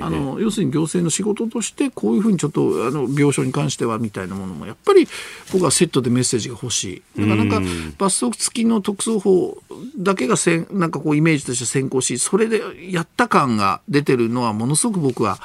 [0.00, 5.08] あの要するに行政の仕事としてこういうふうにちょっとあの病床に関してはみたいなものもやっぱり
[5.52, 7.20] 僕はセットでメッセージが欲しい。
[7.20, 7.60] だからなんか
[7.98, 9.58] 罰則付きの特措法
[9.96, 15.38] だけがせんなんかこうイメージとして先行しそれでやった感が出てるのはものすごく僕は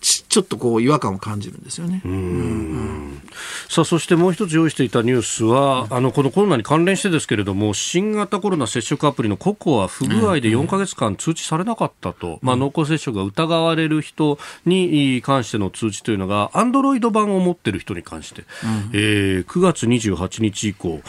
[0.00, 2.02] ちちょっとこう違和感を感じるんですよね。
[2.04, 3.22] うん、
[3.68, 21.00] さあそしてもう一つ用意していたニュースは、あのこのコロナに関連してですけれども新型コロナ接触アプリのココア不具合で4か月間通知されなかったと、うん、まあ、濃厚接触が疑われる人に関しての通知というのがアンドロイド版を持っている人に関して、うん、えー、9月28日以降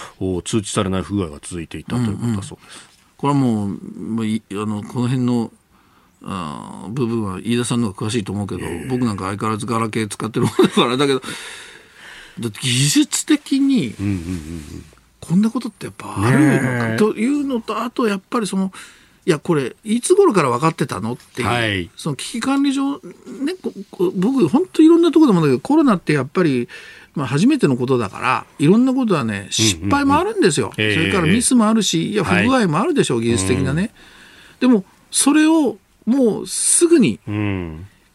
[0.43, 2.88] 通知されない不具合が続いていたということだそうです。
[3.20, 5.52] これはもう、もうあのこの辺の
[6.24, 11.22] あ部分は飯田さんの方が詳しいと思うけど、えー、僕なんか相変わらずガラケー使ってるもんだからだけど
[12.40, 13.94] だって技術的に
[15.20, 18.72] こんなことってやっぱあるのかというのとあとやっぱりその
[19.26, 23.00] いやこれいつ頃から分かってたのっていう、はい、その危機管理上ね
[24.16, 26.70] 僕本当いろんなところでもだけどコロナってやっぱり
[27.15, 32.15] まあ、初めてのことだからいろんなことはね失敗もあるんですよ、それからミスもあるしい。
[32.15, 33.91] や不具合もあるでしょう、はい、技術的なね、
[34.60, 37.19] でもそれをもうすぐに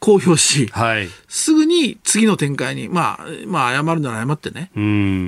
[0.01, 4.71] 公表し、はい、すぐに次の展開に、まあ、まあ謝るなら謝ってね、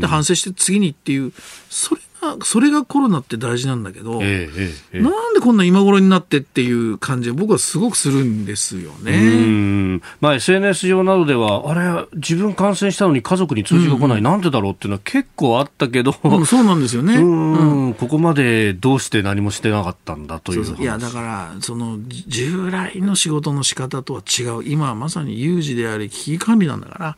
[0.01, 1.33] で反省して次にっていう
[1.69, 2.01] それ
[2.37, 10.01] が、それがコロナって大事なんだけど、えええ、なんでこんな今頃になってっていう感じは僕はすごくするんですよね。
[10.21, 17.17] まあ、SNS 上などでは、あれ、自分感染したのに家族に通知が来ない、うん、なんでだろうっていうのは結構あったけど、うん、そうなんですよね。
[17.17, 20.77] うん、ここまでどうして何もしてなかったんだという。
[20.79, 27.17] いや、だから、その、従来の仕事の仕方とは違う、今はまさに有事であり、危機管理なんだから、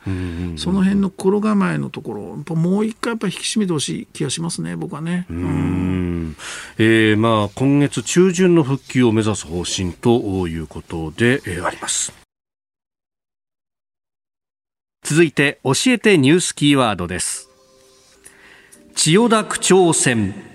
[0.57, 2.15] その辺の心構えのとこ
[2.47, 5.27] ろ、もう一回やっぱ引き締めてほしい気がしますね、僕はね。
[5.31, 6.37] うん、
[6.79, 12.13] えー、まあ、今月中旬の復旧を目指す方針ということで、えー、あります。
[15.03, 17.49] 続いて、教えてニュースキーワードです。
[18.95, 20.48] 千代田区長選。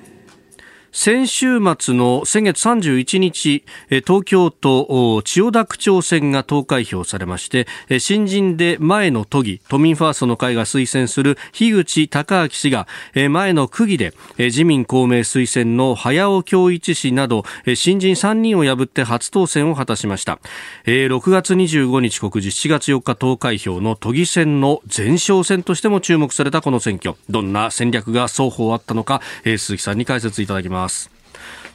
[0.96, 7.68] 先週末の先月31日、東京都千代田区長選が投開票されまして、
[8.00, 12.88] 新人で前の都議、都民ファーストの会が推薦する樋口隆明氏が、
[13.32, 20.38] 前の区議で自民公明推薦の早尾恭一氏など、新人3人を破って初当選を果たしました。
[20.86, 27.16] 6月25日告示、7月4日投開票の都議選の前哨戦としても注目されたこの選挙。
[27.32, 30.83] どんな戦略が双方あったのか、鈴木さんに解説いただきます。
[30.84, 31.10] ます。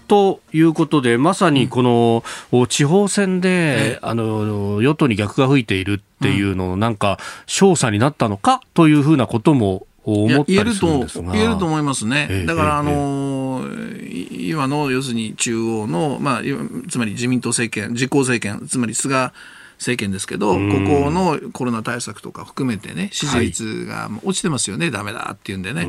[0.07, 12.45] ということで、まさにこの地方選で、あの与党に逆が吹いているっていうの、なんか、勝査になったのかというふうなことも思ったりするんですが言えると思いますね。
[12.47, 16.43] だから、あのー、今の要するに中央の、まあ、
[16.89, 19.33] つまり自民党政権、実行政権、つまり菅
[19.79, 25.89] 政権ですけど、ここのコロナ対策とか含めてね、支持率が落ちてますよね、はい、ダメだっていうんでね。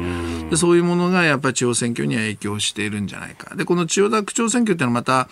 [0.50, 3.56] で、そういうものがやっぱり地方選挙には影響しているんじゃないか。
[3.56, 5.28] で、この千代田区長選挙っていうのはまた、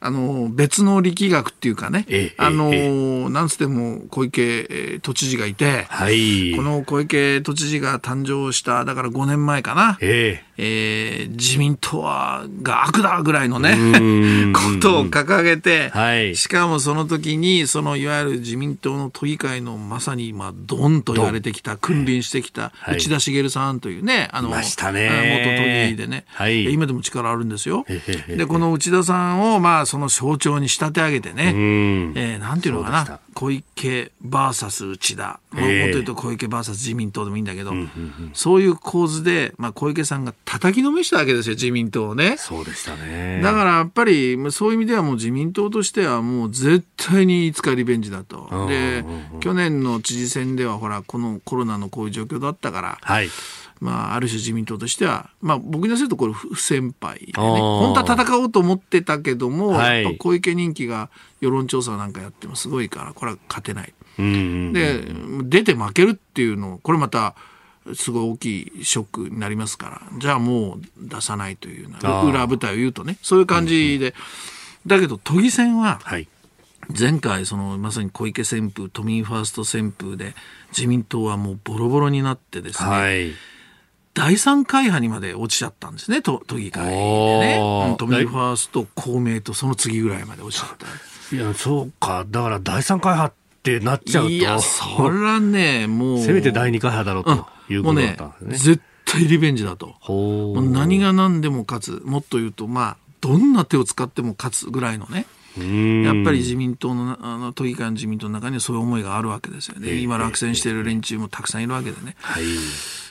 [0.00, 13.76] あの、別の力学っていうかね、ええ、あの、え、なんつっても小池都知事がいて、はい、この小池都知事が誕生した、だから5年前かな、ええー、自民党はが悪だぐらいのね、
[14.52, 24.48] ことを掲げて、はい、しかもその時に、そのいわゆる自民党の都議会のまさに、まあ、ドンと言われてきた、君臨してきた、内田茂さんというね、あの、
[25.46, 27.86] 元都議でね、はい、今でも力あるんですよ。
[28.28, 31.52] で、この内田さんを、まあ、その象徴に仕立て上げてね、
[32.16, 37.72] えー、なんていうのかな、小池 VS 内田、まあ、もっと言うと小池 VS 自民党でもいいんだけど、
[38.32, 42.34] そういう構図で、まあ、小池さんが叩きのめしたわけですよ、自民党をね。
[42.36, 43.40] そうでしたね。
[43.40, 48.66] だからやっぱり、そういう意味ではもう自民党としてはもう絶対にいつかリベンジだと。
[48.68, 49.04] で、
[49.38, 53.30] 去年の知事選ではほら、このコロナのこういう状況だったから、はい。
[53.80, 61.10] まあ、ある種自民党としては、まあ、僕にするとこれ不先輩でね、本当は戦おうと思ってたけども、はい、やっぱ小池人気が
[61.40, 63.92] 世論調査なんかやってもすごいから、これは勝てない。
[64.18, 65.04] で、
[65.44, 67.34] 出て負けるっていうの、これまた、
[67.94, 74.14] すごい大きいショックになりますから、じゃあもう出さないという裏舞台を言うとね、そういう感じで。
[74.86, 76.00] だけど、都議選は、
[76.98, 80.34] 前回、その、まさに小池旋風、都民ファースト旋風で、
[80.76, 83.30] 自民党はもうボロボロになってですね、はい
[84.18, 87.96] 第三会派にまで落ちちゃったんですね、都都議会でね。
[87.98, 91.36] 都民ファースト、公明とその次ぐらいまで落ちちゃった。
[91.36, 92.26] いや、そうか。
[92.28, 94.30] だから第三会派ってなっちゃうと。
[94.30, 96.18] いや、そらね、もう。
[96.26, 98.50] せめて第二会派だろうということだったんですね。
[98.50, 99.94] ね絶対リベンジだと。
[100.60, 102.02] 何が何でも勝つ。
[102.04, 105.26] もっと言うと、まあ、どんな手を使っても勝つぐらいのね。
[105.56, 109.94] やっぱり自民党のあの都議会の自民党の中にはそういう思いがあるわけですよね。
[109.98, 112.16] 今落選している連中もたくさんいるわけでね。
[112.20, 112.44] はい、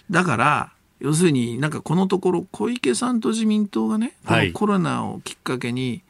[0.09, 6.01] だから要するになんかこのところ小池さんと自民党がね、このコロナをきっかけに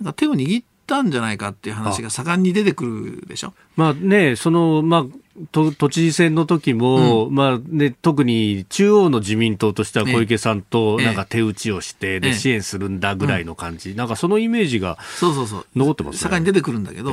[0.00, 3.52] なんか手を握ったんじゃないかっていう話が盛んに出てくるでしょ？
[3.76, 5.04] まあね、その、まあ、
[5.52, 14.98] 都都知事選の時も、うん、まあね、特に中央の自民党としては小池さんとなんか手打ちをして、で支援するんだぐらいの感じ、なんかそのイメージが
[15.76, 16.30] 残ってますね。
[16.30, 17.12] 盛んに出てくるんだけど、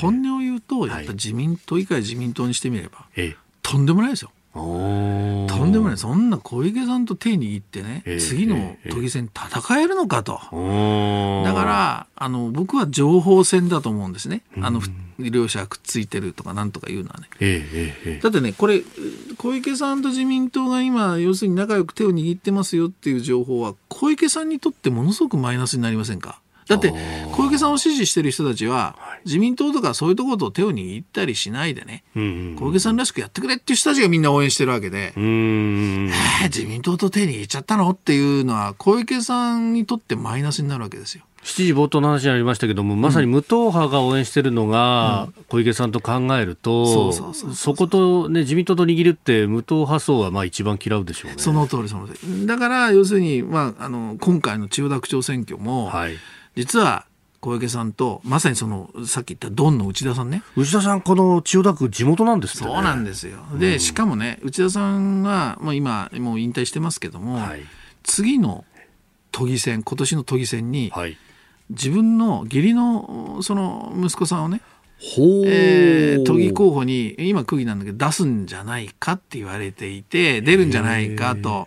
[0.00, 3.06] 本音を言うと、やっぱ自民党以外自民党にしてみれば、
[3.62, 4.32] とんでもないですよ。
[4.54, 5.98] とんでもない。
[5.98, 14.82] そんな小池さんと手握ってね、えー、次の都議選戦えるのかと、えー、だからあの僕は情報戦だと思うんですね、あの
[15.18, 18.82] 両者くっついてるとかなんとか言うのはね、えー、だってねこれ
[19.38, 26.40] 小池さんと自民党が今要するに仲良く手を握ってますよっていう情報は小池さんにとってものすごくマイナスになりませんか？
[26.72, 26.94] だって
[27.32, 36.10] 小池さんを支持してる人たちは自民党とかそういうところと手を握ったりしないでね、小池さんらしくやってくれっていう人たちがみんな応援してるわけで、えー、
[36.44, 41.24] 自民党と手握っちゃったのっていうのは小池さんにとってマイナスになるわけですよ。
[41.42, 51.38] 7時冒頭の話にありましたけども、まさに無党派が応援しているのが小池さんと考えると、そこと、ね、自民党と握るって、無党派層はまあ一番嫌うでしょうね。
[51.38, 52.46] その通り、その通り。
[52.46, 56.16] だから、要するに、まあ、あの今回の千代田区長選挙も、はい、
[56.56, 57.06] 実は
[57.40, 60.42] 小池さんと、まさにその、さっき言ったドンの内田さんね。
[60.56, 62.68] 内田さん、この千代田区、地元なんですね。
[62.68, 63.38] そうなんですよ。
[63.58, 67.62] で、しかもね、内田さんは、まあ、今、もう引退してますけども、はい、
[68.04, 68.64] 次の
[69.32, 71.16] 都議選、今年の都議選に、はい
[71.72, 74.60] 自分の義理のその息子さんをね
[75.16, 81.66] えー、都議候補に今区議なんだけど出すんじゃないかって言われていて出るんじゃないかと。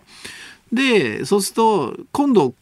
[0.72, 2.54] でそうすると今度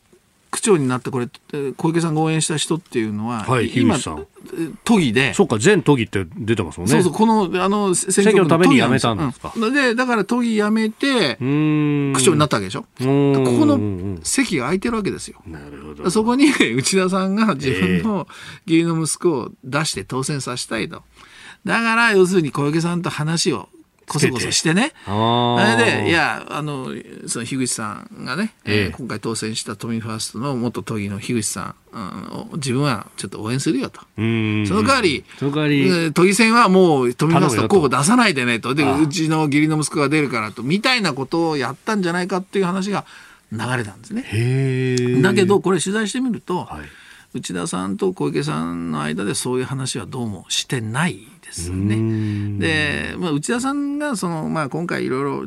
[0.55, 1.29] 区長になってこれ
[1.77, 3.99] 小池さんが応援した人っていうのは、はい、今
[4.85, 5.35] 都議で。
[5.35, 6.93] そうか全都議って出てますもんね。
[6.93, 12.83] そうそうこのあの選挙のために辞めたんですか、うん、でだから都議辞めて区長になったわけでしょ。
[12.83, 15.43] ここの席が空いてるわけですよ。
[15.45, 16.09] なるほど。
[16.09, 18.29] そこに内田さんが自分の
[18.67, 21.03] 義理の息子を出して当選させたいと。
[21.65, 23.69] だから要するに小池さんと話を
[24.07, 24.93] こそこそしてね。
[25.07, 26.89] それで、いや、あの、
[27.27, 28.95] その樋口さんがね、ええ。
[28.95, 34.01] ー、今回当選した都民ファーストの元都議の樋口さん、うん、自分はちょっと応援するよと。
[34.17, 38.75] その代わり、その代わり、都議選はもう都民ファースト候補出さないでねと。
[38.75, 43.05] で、うちの義理の息子が出るからと、みたいなことをやったんじゃないかっていう話が
[43.53, 45.23] 流れたんですね。
[45.23, 52.59] だけど、これ取材してみると、はい、内田さんと小池さんの間でそういう話はどうもしてないですね。
[52.59, 55.47] で、まあ、内田さんがその、まあ、今回いろいろ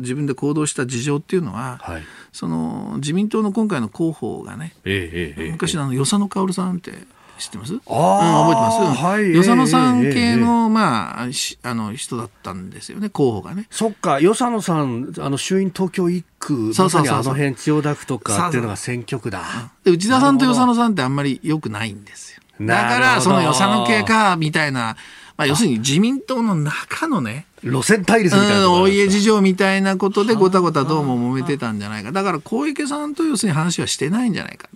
[0.00, 6.92] 自分で行動した事情っていうのは、はい、その自民党の今回の候補がね、えええ、昔のあの与謝野薫さんって
[7.38, 7.74] 知ってます？
[7.74, 11.28] あ、うん、覚えてます、はい、与謝野さん系の,、まあ、
[11.62, 13.66] あの人だったんですよね候補がね。
[13.70, 19.44] そっか与謝野さんあの衆院東京一区そうそうそうあの辺千代田区とかっていうのが選挙区だ。
[19.84, 22.42] で内田さんと与謝野さんってあんまりよくないんですよ。
[22.66, 24.96] だからその与謝野系かみたいな
[25.36, 32.12] まあ、要するに自民党の中のね、路線対立みたいなお家事情みたいなことでごたごたどうも揉めてたんじゃないか。
[32.12, 34.68] だから小池さんと要するに話はしてないんじゃないか。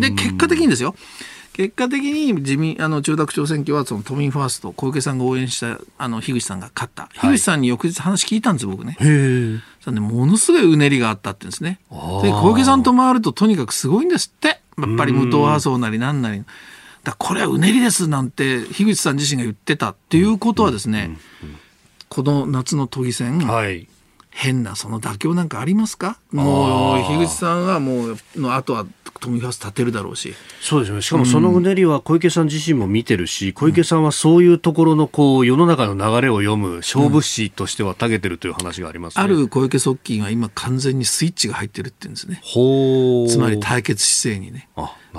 [0.00, 0.94] で、結果的にですよ。
[1.56, 8.98] 結果的に自民あの中学長選挙はその都民ファースト小池さんが応援したあの樋口さんが勝った、樋口さんに翌日話聞いたんです僕ね。
[9.00, 11.80] へそでものすごいうねりがあったってんですね。
[11.90, 11.96] で
[12.30, 16.44] 小池さんと回るととにかくすごいんですってやっぱり無党派層なりなんなり。
[17.06, 21.16] だこれはうねりですなんて樋口さん自身が言ってたっていうことはですね、
[22.08, 23.86] この夏の都議選、はい、
[24.30, 26.18] 変なその妥協なんかありますか？
[26.32, 28.86] もう樋口さんはもうの後は
[29.20, 30.34] 都民ファースト立てるだろうし。
[30.60, 31.00] そうですね。
[31.00, 39.24] しかもそのうねりは小池さん自身も見てるし、うん、小池さんはそういうところのこう世の中の流れを読む勝負師としてはたけてるという話があります、ね。
[39.24, 42.42] うん、ある小池側近は今完全にスイッチが入ってるって言うんですね。
[43.28, 44.68] つまり対決姿勢にね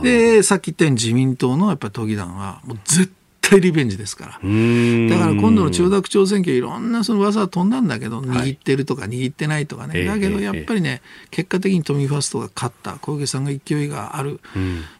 [0.01, 4.31] でさっき言ったように自民党のやっぱり都議団はもう絶対リベンジですから。
[4.31, 10.03] だから今度の千代田区長選挙いろんなその噂は飛んだんだけど、握ってるとか握ってないとかね。
[10.03, 14.41] だけどやっぱりね、結果的に都民ファーストが勝った、小池さんが勢いがある、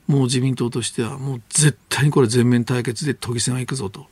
[0.08, 4.08] もう自民党としてはもう絶対にこれ全面対決で都議選は行くぞと。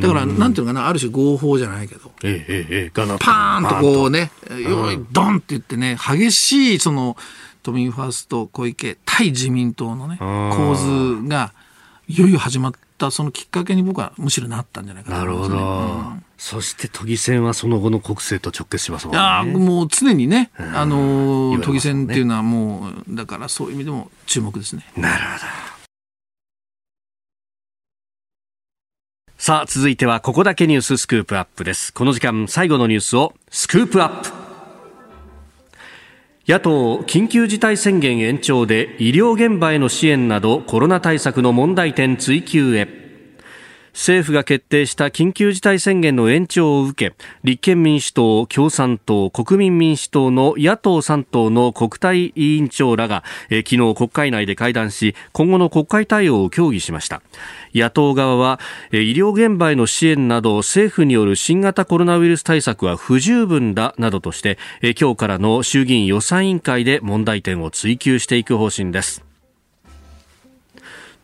[0.00, 7.16] だからなんていうのかな、ある種合法じゃないけど、パーンとこうね、よい、ドンって言ってね、激しいその、
[7.62, 11.52] 都民ファースト小池対自民党のね構図が
[12.08, 19.20] いよいよ始まったそのきっかけに僕はむしろなったんじゃないかなるほど、うん、そして都議選はその後の国政と直結しますもんね。
[19.20, 24.84] いやもう常にね、あの、ね、都議選っていうのはもうだからそういう意味でも注目ですね。
[24.96, 25.70] なるほど。
[29.36, 31.94] さあ、続いてはここだけニューススクープアップです。
[31.94, 34.39] この時間最後のニュースをスクープアップ。
[36.50, 42.99] 野党緊急事態宣言延長で医療現場への支援などコロナ対策の問題点追及へ。
[43.92, 57.22] 政府が決定した緊急事態宣言の延長を受け立憲民主党、共産党、国民民主党の野党3党の国対委員長らが、え昨日国会内で会談し今後の国会対応を協議しました。
[57.74, 58.60] 野党側は
[58.92, 64.58] 医療現場への支援など政府による新型コロナウイルス対策は不十分だなどとして
[64.98, 69.29] 今日からの衆議院予算委員会で問題点を追及していく方針です。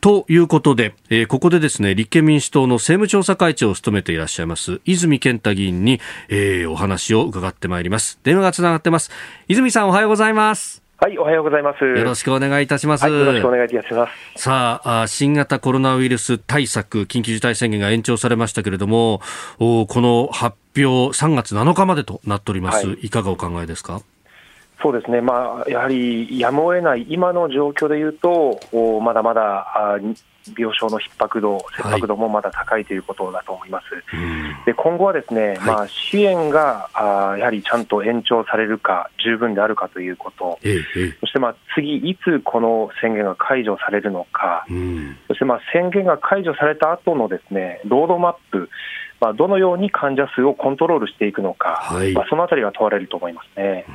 [0.07, 8.21] ということで、えー、ここでですね、立憲民主党の政務調査会長を務めていらっしゃいます、泉健太議員に、えー、お話を伺ってまいります。
[8.23, 9.11] 電話がつながってます。
[9.49, 10.81] 泉さんおはようございます。
[10.99, 11.85] はい、おはようございます。
[11.85, 13.03] よろしくお願いいたします。
[13.03, 14.41] はい、よろしくお願いいたします。
[14.41, 19.21] さあ、新型コロナウイルス対策、緊急事態宣言が延長されましたけれども、
[19.59, 22.87] おこの発表、3月7日までとなっております。
[22.87, 24.03] はい、いかがお考えですか？
[24.83, 28.61] そうですね、まあ、やはりやむを得ない今の状況でいうと、
[29.01, 29.99] まだまだ
[30.57, 33.95] 病床の逼迫度、切迫度もまだ高いということだと思います。
[33.95, 34.01] は
[34.63, 48.69] い、で今後はですね、はい、まあ、支援があやはりちゃんと延長されるか、十分であるかということ、ええ、そしてまあ次、いつこの宣言が解除されるのか、うん、そしてまあ宣言が解除された後のですねロードマップ、
[49.21, 53.87] まあ、どのように患者数をコントロールしていくのか、はい、まあ、そのあたりが問われると思いますね。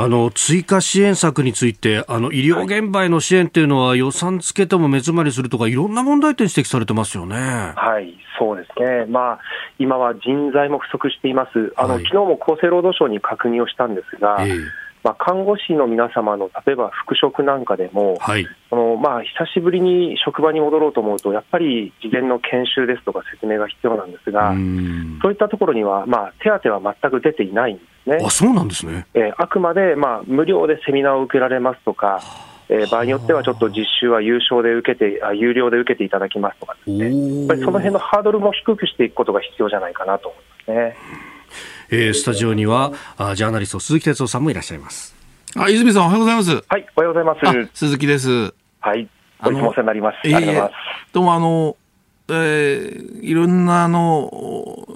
[0.00, 7.34] あの追加支援策についてあの医療現場への支援というのは予算つけても目詰まりするとかいろんな問題点指摘されてますよね。
[7.74, 9.06] はい、そうですね。
[9.06, 9.40] まあ
[9.80, 11.72] 今は人材も不足しています。
[11.76, 14.36] あの、はい、昨日も厚生労働省に確認をしたんですが。
[14.38, 14.60] えー
[15.04, 24.50] まあ、看護師の皆様の例えば復職なんかでも、はい、そのまあ、久しぶりに職場に戻ろうと思うと、やっぱり事前の研修ですとか説明が必要なんですが、
[25.22, 28.18] そういったところには、まあ、手当は全く出ていないんですね。
[28.24, 32.20] あそうなんですね、えー、あくまで、まあ、無料でセミナーを受けられますとか、
[32.68, 40.96] えー、場合によってはちょっと実習は有償で受けてあ、有料で受けていただきますとかですね、やっぱりその辺のハードルも低くしていくことが必要じゃないかなと思いますね。
[41.90, 45.16] えー、スタジオにはあジャーナリスト鈴木哲夫さんもいらっしゃいます。
[45.56, 46.50] あ、泉さんおはようございます。
[46.68, 47.70] はい、おはようございます。
[47.72, 48.57] 鈴木です。
[48.80, 49.08] はい、
[49.42, 50.18] お世話になります。
[50.24, 50.74] ありがとうございます。
[51.12, 51.76] どうもあの、
[52.28, 54.86] えー、いろんなあの、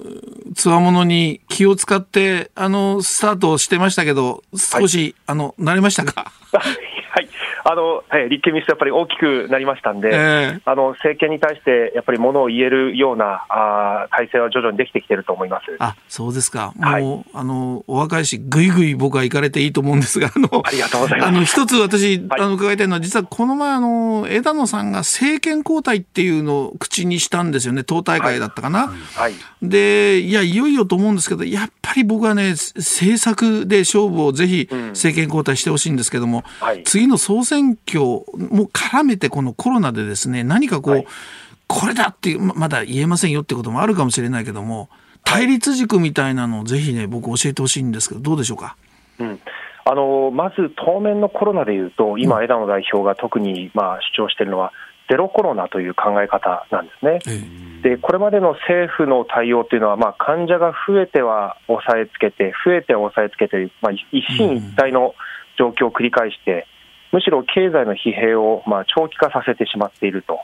[0.55, 6.31] つわものに気を使って、あの、スタートしてましたけど、少し、はい、あの、慣れましたか？
[7.13, 7.29] はい。
[7.63, 15.65] あの、はい、立憲民主党やっぱり大きくなりましたんで、えー、あの、政権に対してやっぱりものを言えるような、あ体制は徐々にできてきてると思います。
[15.77, 16.73] あ、そうですか。
[16.75, 21.29] もう、はい、あの、お若いし、ぐいぐい僕は行かれていいと思うんですが、あの、ありがとうございます。
[21.29, 27.83] あの、一つ私、あの、伺いたいのは、実はこの前、あの、枝野さんが政権交代っていうのを口にしたんですよね。
[27.83, 28.91] 党大会だったかな。
[29.13, 29.33] はい。
[29.61, 38.25] で、いや、いよいよと思うんですけど、やっぱり僕はね、政策で勝負をぜひ政権交代してほしいんですけども、うんはい、次の総選挙も
[38.73, 41.07] 絡めてこのコロナでですね、何かこう、はい、
[41.67, 44.89] これだっていう、まだ言えませんよってこともあるかもしれないけども、
[45.23, 48.75] 対立軸みたいなのをぜひね、僕教えてほしいんですけど、どうでしょうか？
[49.19, 49.39] うん。
[49.85, 54.71] あのまず当面のコロナでいうと、今、枝野代表が特にまあ主張しているのは、
[55.09, 57.19] ゼロコロナという考え方なんですね。
[57.83, 65.13] でこれまでの政府の対応というのは、まあ、患者が増えては抑えつけて、増えては抑えつけて、まあ、一進一退の
[65.59, 66.65] 状況を繰り返して、
[67.13, 70.39] むしろ経済の疲弊をまあ長期化させてしまっていると、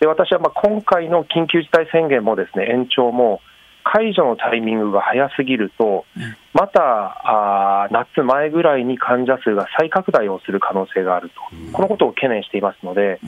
[0.00, 3.40] で私はまあ今回の緊急事態宣言もですね延長も
[3.84, 6.04] 解除のタイミングが早すぎると、
[6.52, 11.34] またあ夏前ぐらいに患者数が再拡大をする可能性があると、
[11.72, 13.20] このことを懸念していますので、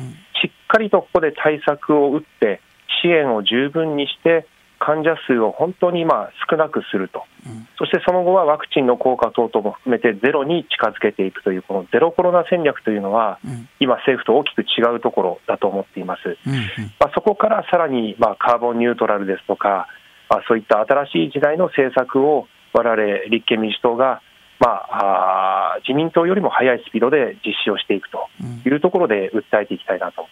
[0.43, 2.61] しっかりとここで対策を打って、
[3.03, 4.47] 支援を十分にして、
[4.85, 16.37] 患者数を本当にまあ少なくすると、うん、そしてその後はワクチンの効果等々も含めてゼロに近づけていくという、このゼロコロナ戦略というのは、うん、今、政府と大きく違うところだと思っています。
[16.47, 16.61] うんうん、
[16.99, 19.87] まあ、そこからさらにまあカーボンニュートラルですとか、
[20.29, 24.23] まあ、そういった新しい時代の政策を、我々立憲民主党が
[24.63, 28.29] まあ、あ自民党よりも速いスピードで実施をしていくと
[28.65, 30.29] いうところで訴えていきたいなと。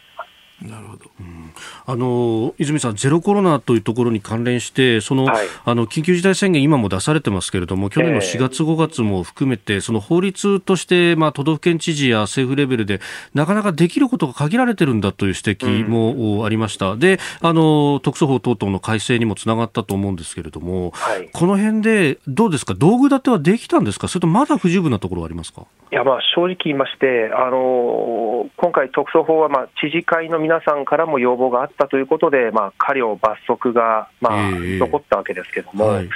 [0.62, 1.50] なるほど、うん
[1.86, 13.00] あの泉さん、ゼロコロナというところに関連して、その、はい、あの緊急事態宣言、今も出されてますけれども、去年の4月、5月も含めて、その法律として、まあ、都道府県知事や政府レベルで、
[13.34, 25.62] なかなかできることが限られてるんだという指摘もありました、うん、であの特措法等々の改正にもつながったと思うんですけれども、はい、この辺でどうですか、道具立てはできたんですか、それとまだ不十分なところはありますか？
[25.92, 36.08] いやまあ正直言いまして、あの今回、特措法はまあ知事会の皆さんからも要望があったということで、まあ、過料、罰則がまあ残ったわけですけれども、はい、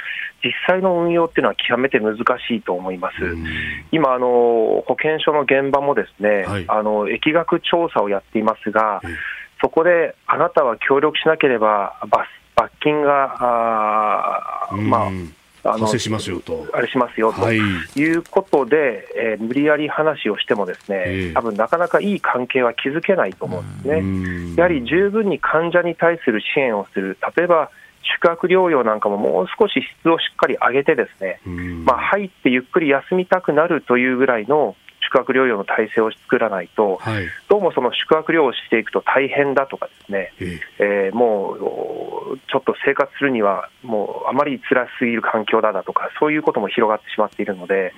[0.42, 2.22] 実際の運用っていうのは極めて難し
[2.56, 3.14] いと思います。
[3.92, 9.00] 今あの、保健所の現場もですね、はい、あの疫学調査をやっていますが、
[9.60, 15.10] そこであなたは協力しなければ罰罰金が、あまあ、
[15.64, 16.66] あのしますよと。
[16.72, 24.56] あれしますよと、い、うことで、えー、無理やり話をしても、ですね、えー、多分なかなかいい関係は築けないと思うんですね。
[24.56, 27.70] やはり十分に患者に対する支援をする、例えば
[28.20, 31.40] 宿泊療養なんかももう少し質をしっかり上げて、ですね、
[31.84, 41.10] まあ、入ってゆっくり休みたくなるというぐらいの宿泊療養の体制を作らないと、はい、どうもその宿泊療養していくと大変だとかですね、ええ。
[41.12, 47.92] ー、もうちょっと生活するにはもうあまり辛すぎる環境だだとか、そういうことも広がってしまっているので、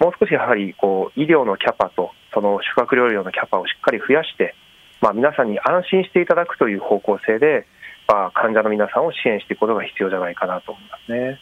[0.00, 4.54] うん、もう少しやはりこう医療のキャパとその宿泊療養のキャパをしっかり増やして、
[5.00, 7.66] まあ、皆さんに安心していただくという方向性で、
[8.06, 11.38] まあ、患者の皆さんを支援していくことが必要じゃないかなと思いますね。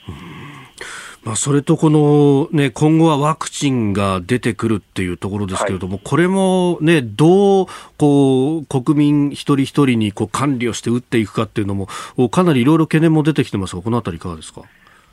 [1.26, 7.66] まあ、それとこの、ね、今後はワクチンが出てくるっていうところですけれども、はい、これも、ね、どう
[7.98, 11.88] こう国民一人一人にこう管理をして打っていくかっていうのも、
[12.30, 14.62] かなりいろいろ懸念も出てきてますが、このあたりいかがですか？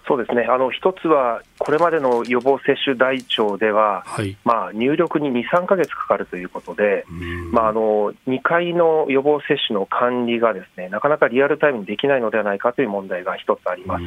[0.05, 0.43] そうですね。
[0.49, 7.05] あの一つは、これまでの予防接種台帳では、はい、まあ、入力に2、3か月かかるということで、
[7.51, 14.03] まあ、あの2回の予防接種の管理がですねなかなかリアルタイムにできないのではないかという問題が一つあります。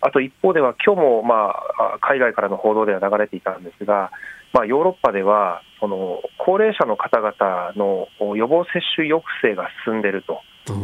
[0.00, 4.10] あと一方では、今日もまあ海外からの報道では流れていたんですが、
[4.52, 10.40] まあ、ヨーロッパでは、その高齢者の方々の予防接種抑制が進んでいると。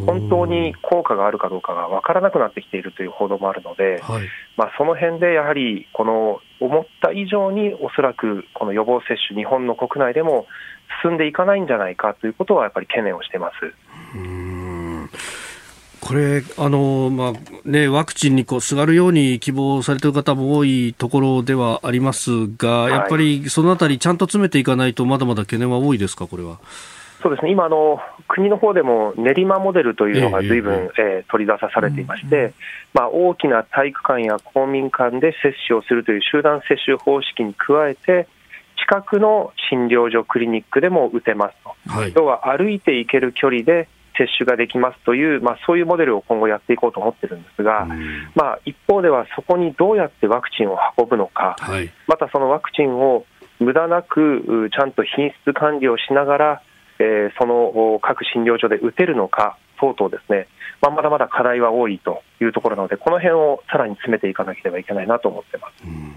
[0.07, 4.23] 本当に効果があるかどうかが分からなくなってきているという報道もあるので、はい、
[4.57, 10.47] まあ、その辺でやはり、この思った以上におそらくこの予防接種、日本の国内でも
[11.03, 13.55] 進んでいかないんじゃないかということは、やっぱり懸念をしてます。
[16.07, 17.32] これあの、まあ
[17.68, 26.59] ね、ワクチンにこうすがるように希望されている方も多いところではありますが、はい、やっぱりそのあたり、ちゃんと詰めていかないと、まだまだ懸念は多いですか、これは？
[27.22, 27.98] そうですね、今あの、
[28.28, 32.52] 国の方でも練馬モデルというのがずいぶん、ええー、取り出されていまして、
[32.94, 38.28] まあ、大きな体育館や公民館で接種をするという集団接種方式に加えて、
[38.78, 43.88] 近くの診療所、クリニックでも打てますと、はい、要は歩いて行ける距離で
[44.19, 47.87] 接種ができますという、まあ、そういうモデルを今後やっていこうと思ってるんですが、
[48.35, 53.25] まあ、一方ではそこにどうやってワクチンを運ぶのか、はい、またそのワクチンを
[53.59, 56.62] 無駄なくちゃんと品質管理をしながら、
[56.99, 60.49] えー、その各診療所で打てるのか等々ですね、
[60.83, 65.85] まあ、まだまだ課題は多いというところなので、この辺をさらに詰めていかなければいけないなと思ってます。
[65.85, 66.16] うん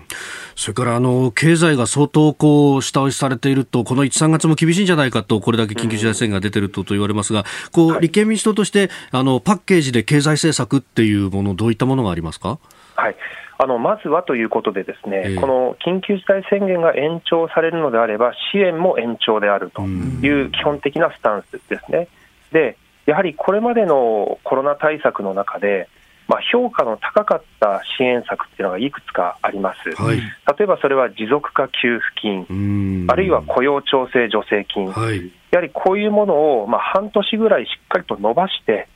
[0.59, 12.59] それからあの経済が相当こう下押しされていると、この1、3月も厳しいんじゃないかと、これだけ緊急事態宣言が出ているとと言われますが、こう立憲民主党としてあのパッケージで経済政策っていうもの、どういったものがありますか？
[12.95, 13.15] はい
[13.61, 22.09] あのまずはということで、ですね、えー、この緊急事態宣言が延長されるのであれば、支援も延長であるという基本的なスタンスですね。
[22.51, 22.77] で
[23.09, 25.89] やはりこれまでのコロナ対策の中で、
[26.27, 30.25] まあ、評価の高かった支援策っていうのがいくつかあります、はい、例
[30.61, 38.87] えばそれは持続化給付金、あるいは雇用調整助成金、はい、やはりこういうものをまあ半年ぐらいしっかりと伸ばして、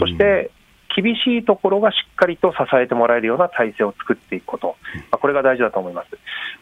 [0.00, 0.50] そして
[0.94, 6.08] 厳しいところがしっかりと支えてもらえるような体制を作っていくこと、まあ、これが大事だと思います。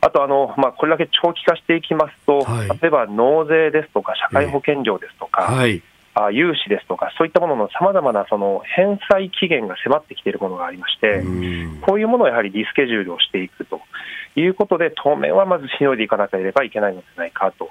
[0.02, 5.82] あとあの、まあ、これだけ長期化していきますと、はい、例えば納税ですとか、社会保険料ですとか、はい、
[6.14, 11.22] あ融資ですとか、そういったもののさまざまなその返済期限が迫ってきているものがありまして、
[11.82, 13.80] こういうものをやはりリスケジュールをしていくと。
[14.36, 17.68] いうことで、当面はまずしのいでいかなければいけないのではないかと。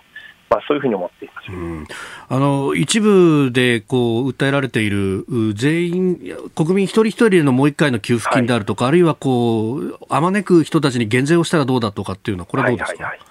[0.49, 1.47] まあ、そういうふうに思っています、
[2.27, 5.23] あの一部でこう訴えられている
[5.53, 6.19] 全員、
[6.55, 13.03] 国民一人一人へのもう一回の給付金であるとか、はい、あるいはこうあまねく人たちに減税をしたらどうだとかっていうのは、これはどうですか？
[13.03, 13.28] はいはいはい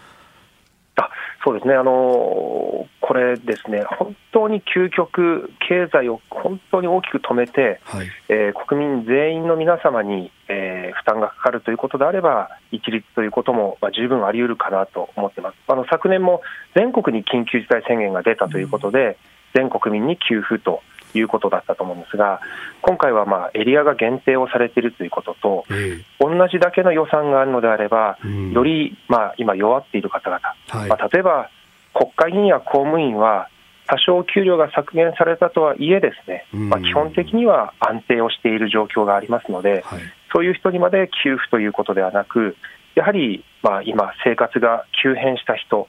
[1.45, 15.57] そうですね、あのこれですね、本当に究極、経済を本当に大きく止めて、はい、えー、国民全員の皆様に、えー、負担がかかるということであれば、一律ということも、まあ、十分あり得るかなと思ってます。
[15.69, 16.43] あの昨年も
[16.75, 19.07] 全国に緊急事態宣言が出たということで、
[19.55, 20.83] うん、全国民に給付と
[21.15, 22.41] いうことだったと思うんですが、
[22.83, 25.65] 今回はまあエリアが限定をされているということと、
[26.21, 28.19] 同じだけの予算があるのであれば、
[28.53, 30.41] よりまあ今、弱っている方々、
[30.89, 31.51] まあ、例えば
[31.95, 33.49] 国会議員や公務員は、
[33.89, 39.83] 多少給料が削減されたとはいえ、ですね、まあ、基本的には安定をしている状況がありますので、
[40.31, 42.55] そういう人にまで給付ということではなく、
[42.95, 45.89] やはりまあ今、生活が急変した人、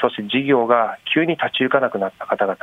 [0.00, 2.56] そして事業が急に立ち行かなくなった方々、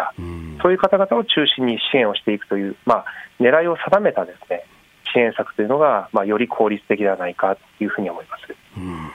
[0.62, 3.06] そういう方々を中心に支援をしていくという、まあ、
[3.40, 4.64] 狙いを定めたですね
[5.14, 8.56] 支援策というのが、まあ、より効率的ではないかというふうに思います。
[8.78, 9.12] うん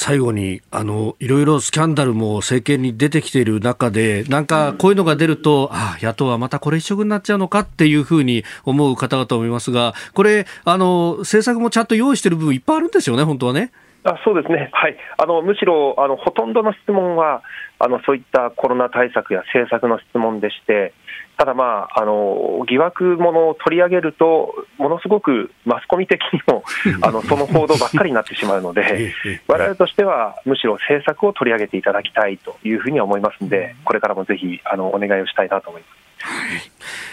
[0.00, 13.72] 最後にあのいろいろスキャンダルも政権に出てきている中でなんかこういうのが出ると、うん、ああ野党はまたこれ一色になっちゃうのかっていうふうに思う方々もいますがこれあの政策もちゃんと用意している部分いっぱいあるんですよね本当はね。
[14.08, 17.42] あそうですね、はい、あのむしろあのほとんどの質問は
[17.78, 20.94] あのそういったコロナ対策や政策の質問でして、
[21.36, 26.64] ただ、まあ、あの疑惑ものを取り上げると、ものすごくマスコミ的にも
[27.02, 29.14] あのその報道ばっかりになってしまうので、
[29.46, 35.97] われわれとしてはむしろ政策を取り上げていただきたいというふうには思いますので、これからもぜひあのお願いをしたいなと思います。
[36.20, 36.70] はい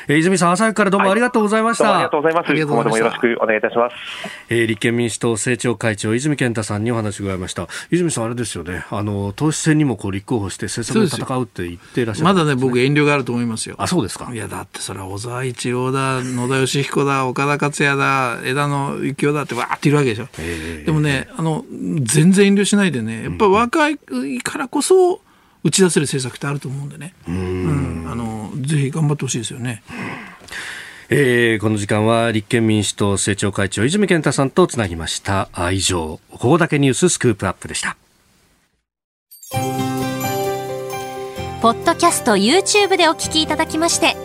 [0.08, 1.86] えー、泉さん、朝からどうもありがとうございました。
[1.86, 2.54] はい、ありがとうございます。
[2.54, 3.96] 今後ともよろしくお願いいたします。
[4.50, 7.68] えー、立憲民主党政調会長、泉健太さんにお話を伺いました。
[7.92, 13.76] 泉さん、あれですよね、あの、党首選にもこう立候補して政策で戦うって言っていらっしゃる、ね、まだね、僕遠慮があると思いますよ。
[13.80, 14.30] あ、そうですか。
[14.32, 20.28] いや、だってそれは小沢一郎だ、野田佳彦だ、岡田克也だ、枝野幸男だってわーっているわけでしょ。
[20.38, 21.66] えー、でもね、あの、
[22.02, 23.98] 全然遠慮しないでね、やっぱ若い
[24.44, 25.22] からこそ、
[25.66, 27.16] 打ち出せる政策ってあると思うんでね。
[27.28, 29.82] うん、あの、ぜひ頑張ってほしいですよね。
[31.10, 37.96] えー、この時間は立憲民主党政調会長泉健太さんとつなぎました以上ここだけニューススクープアップでした
[41.62, 44.25] ポッドキャスト YouTube でお聞きいただきまして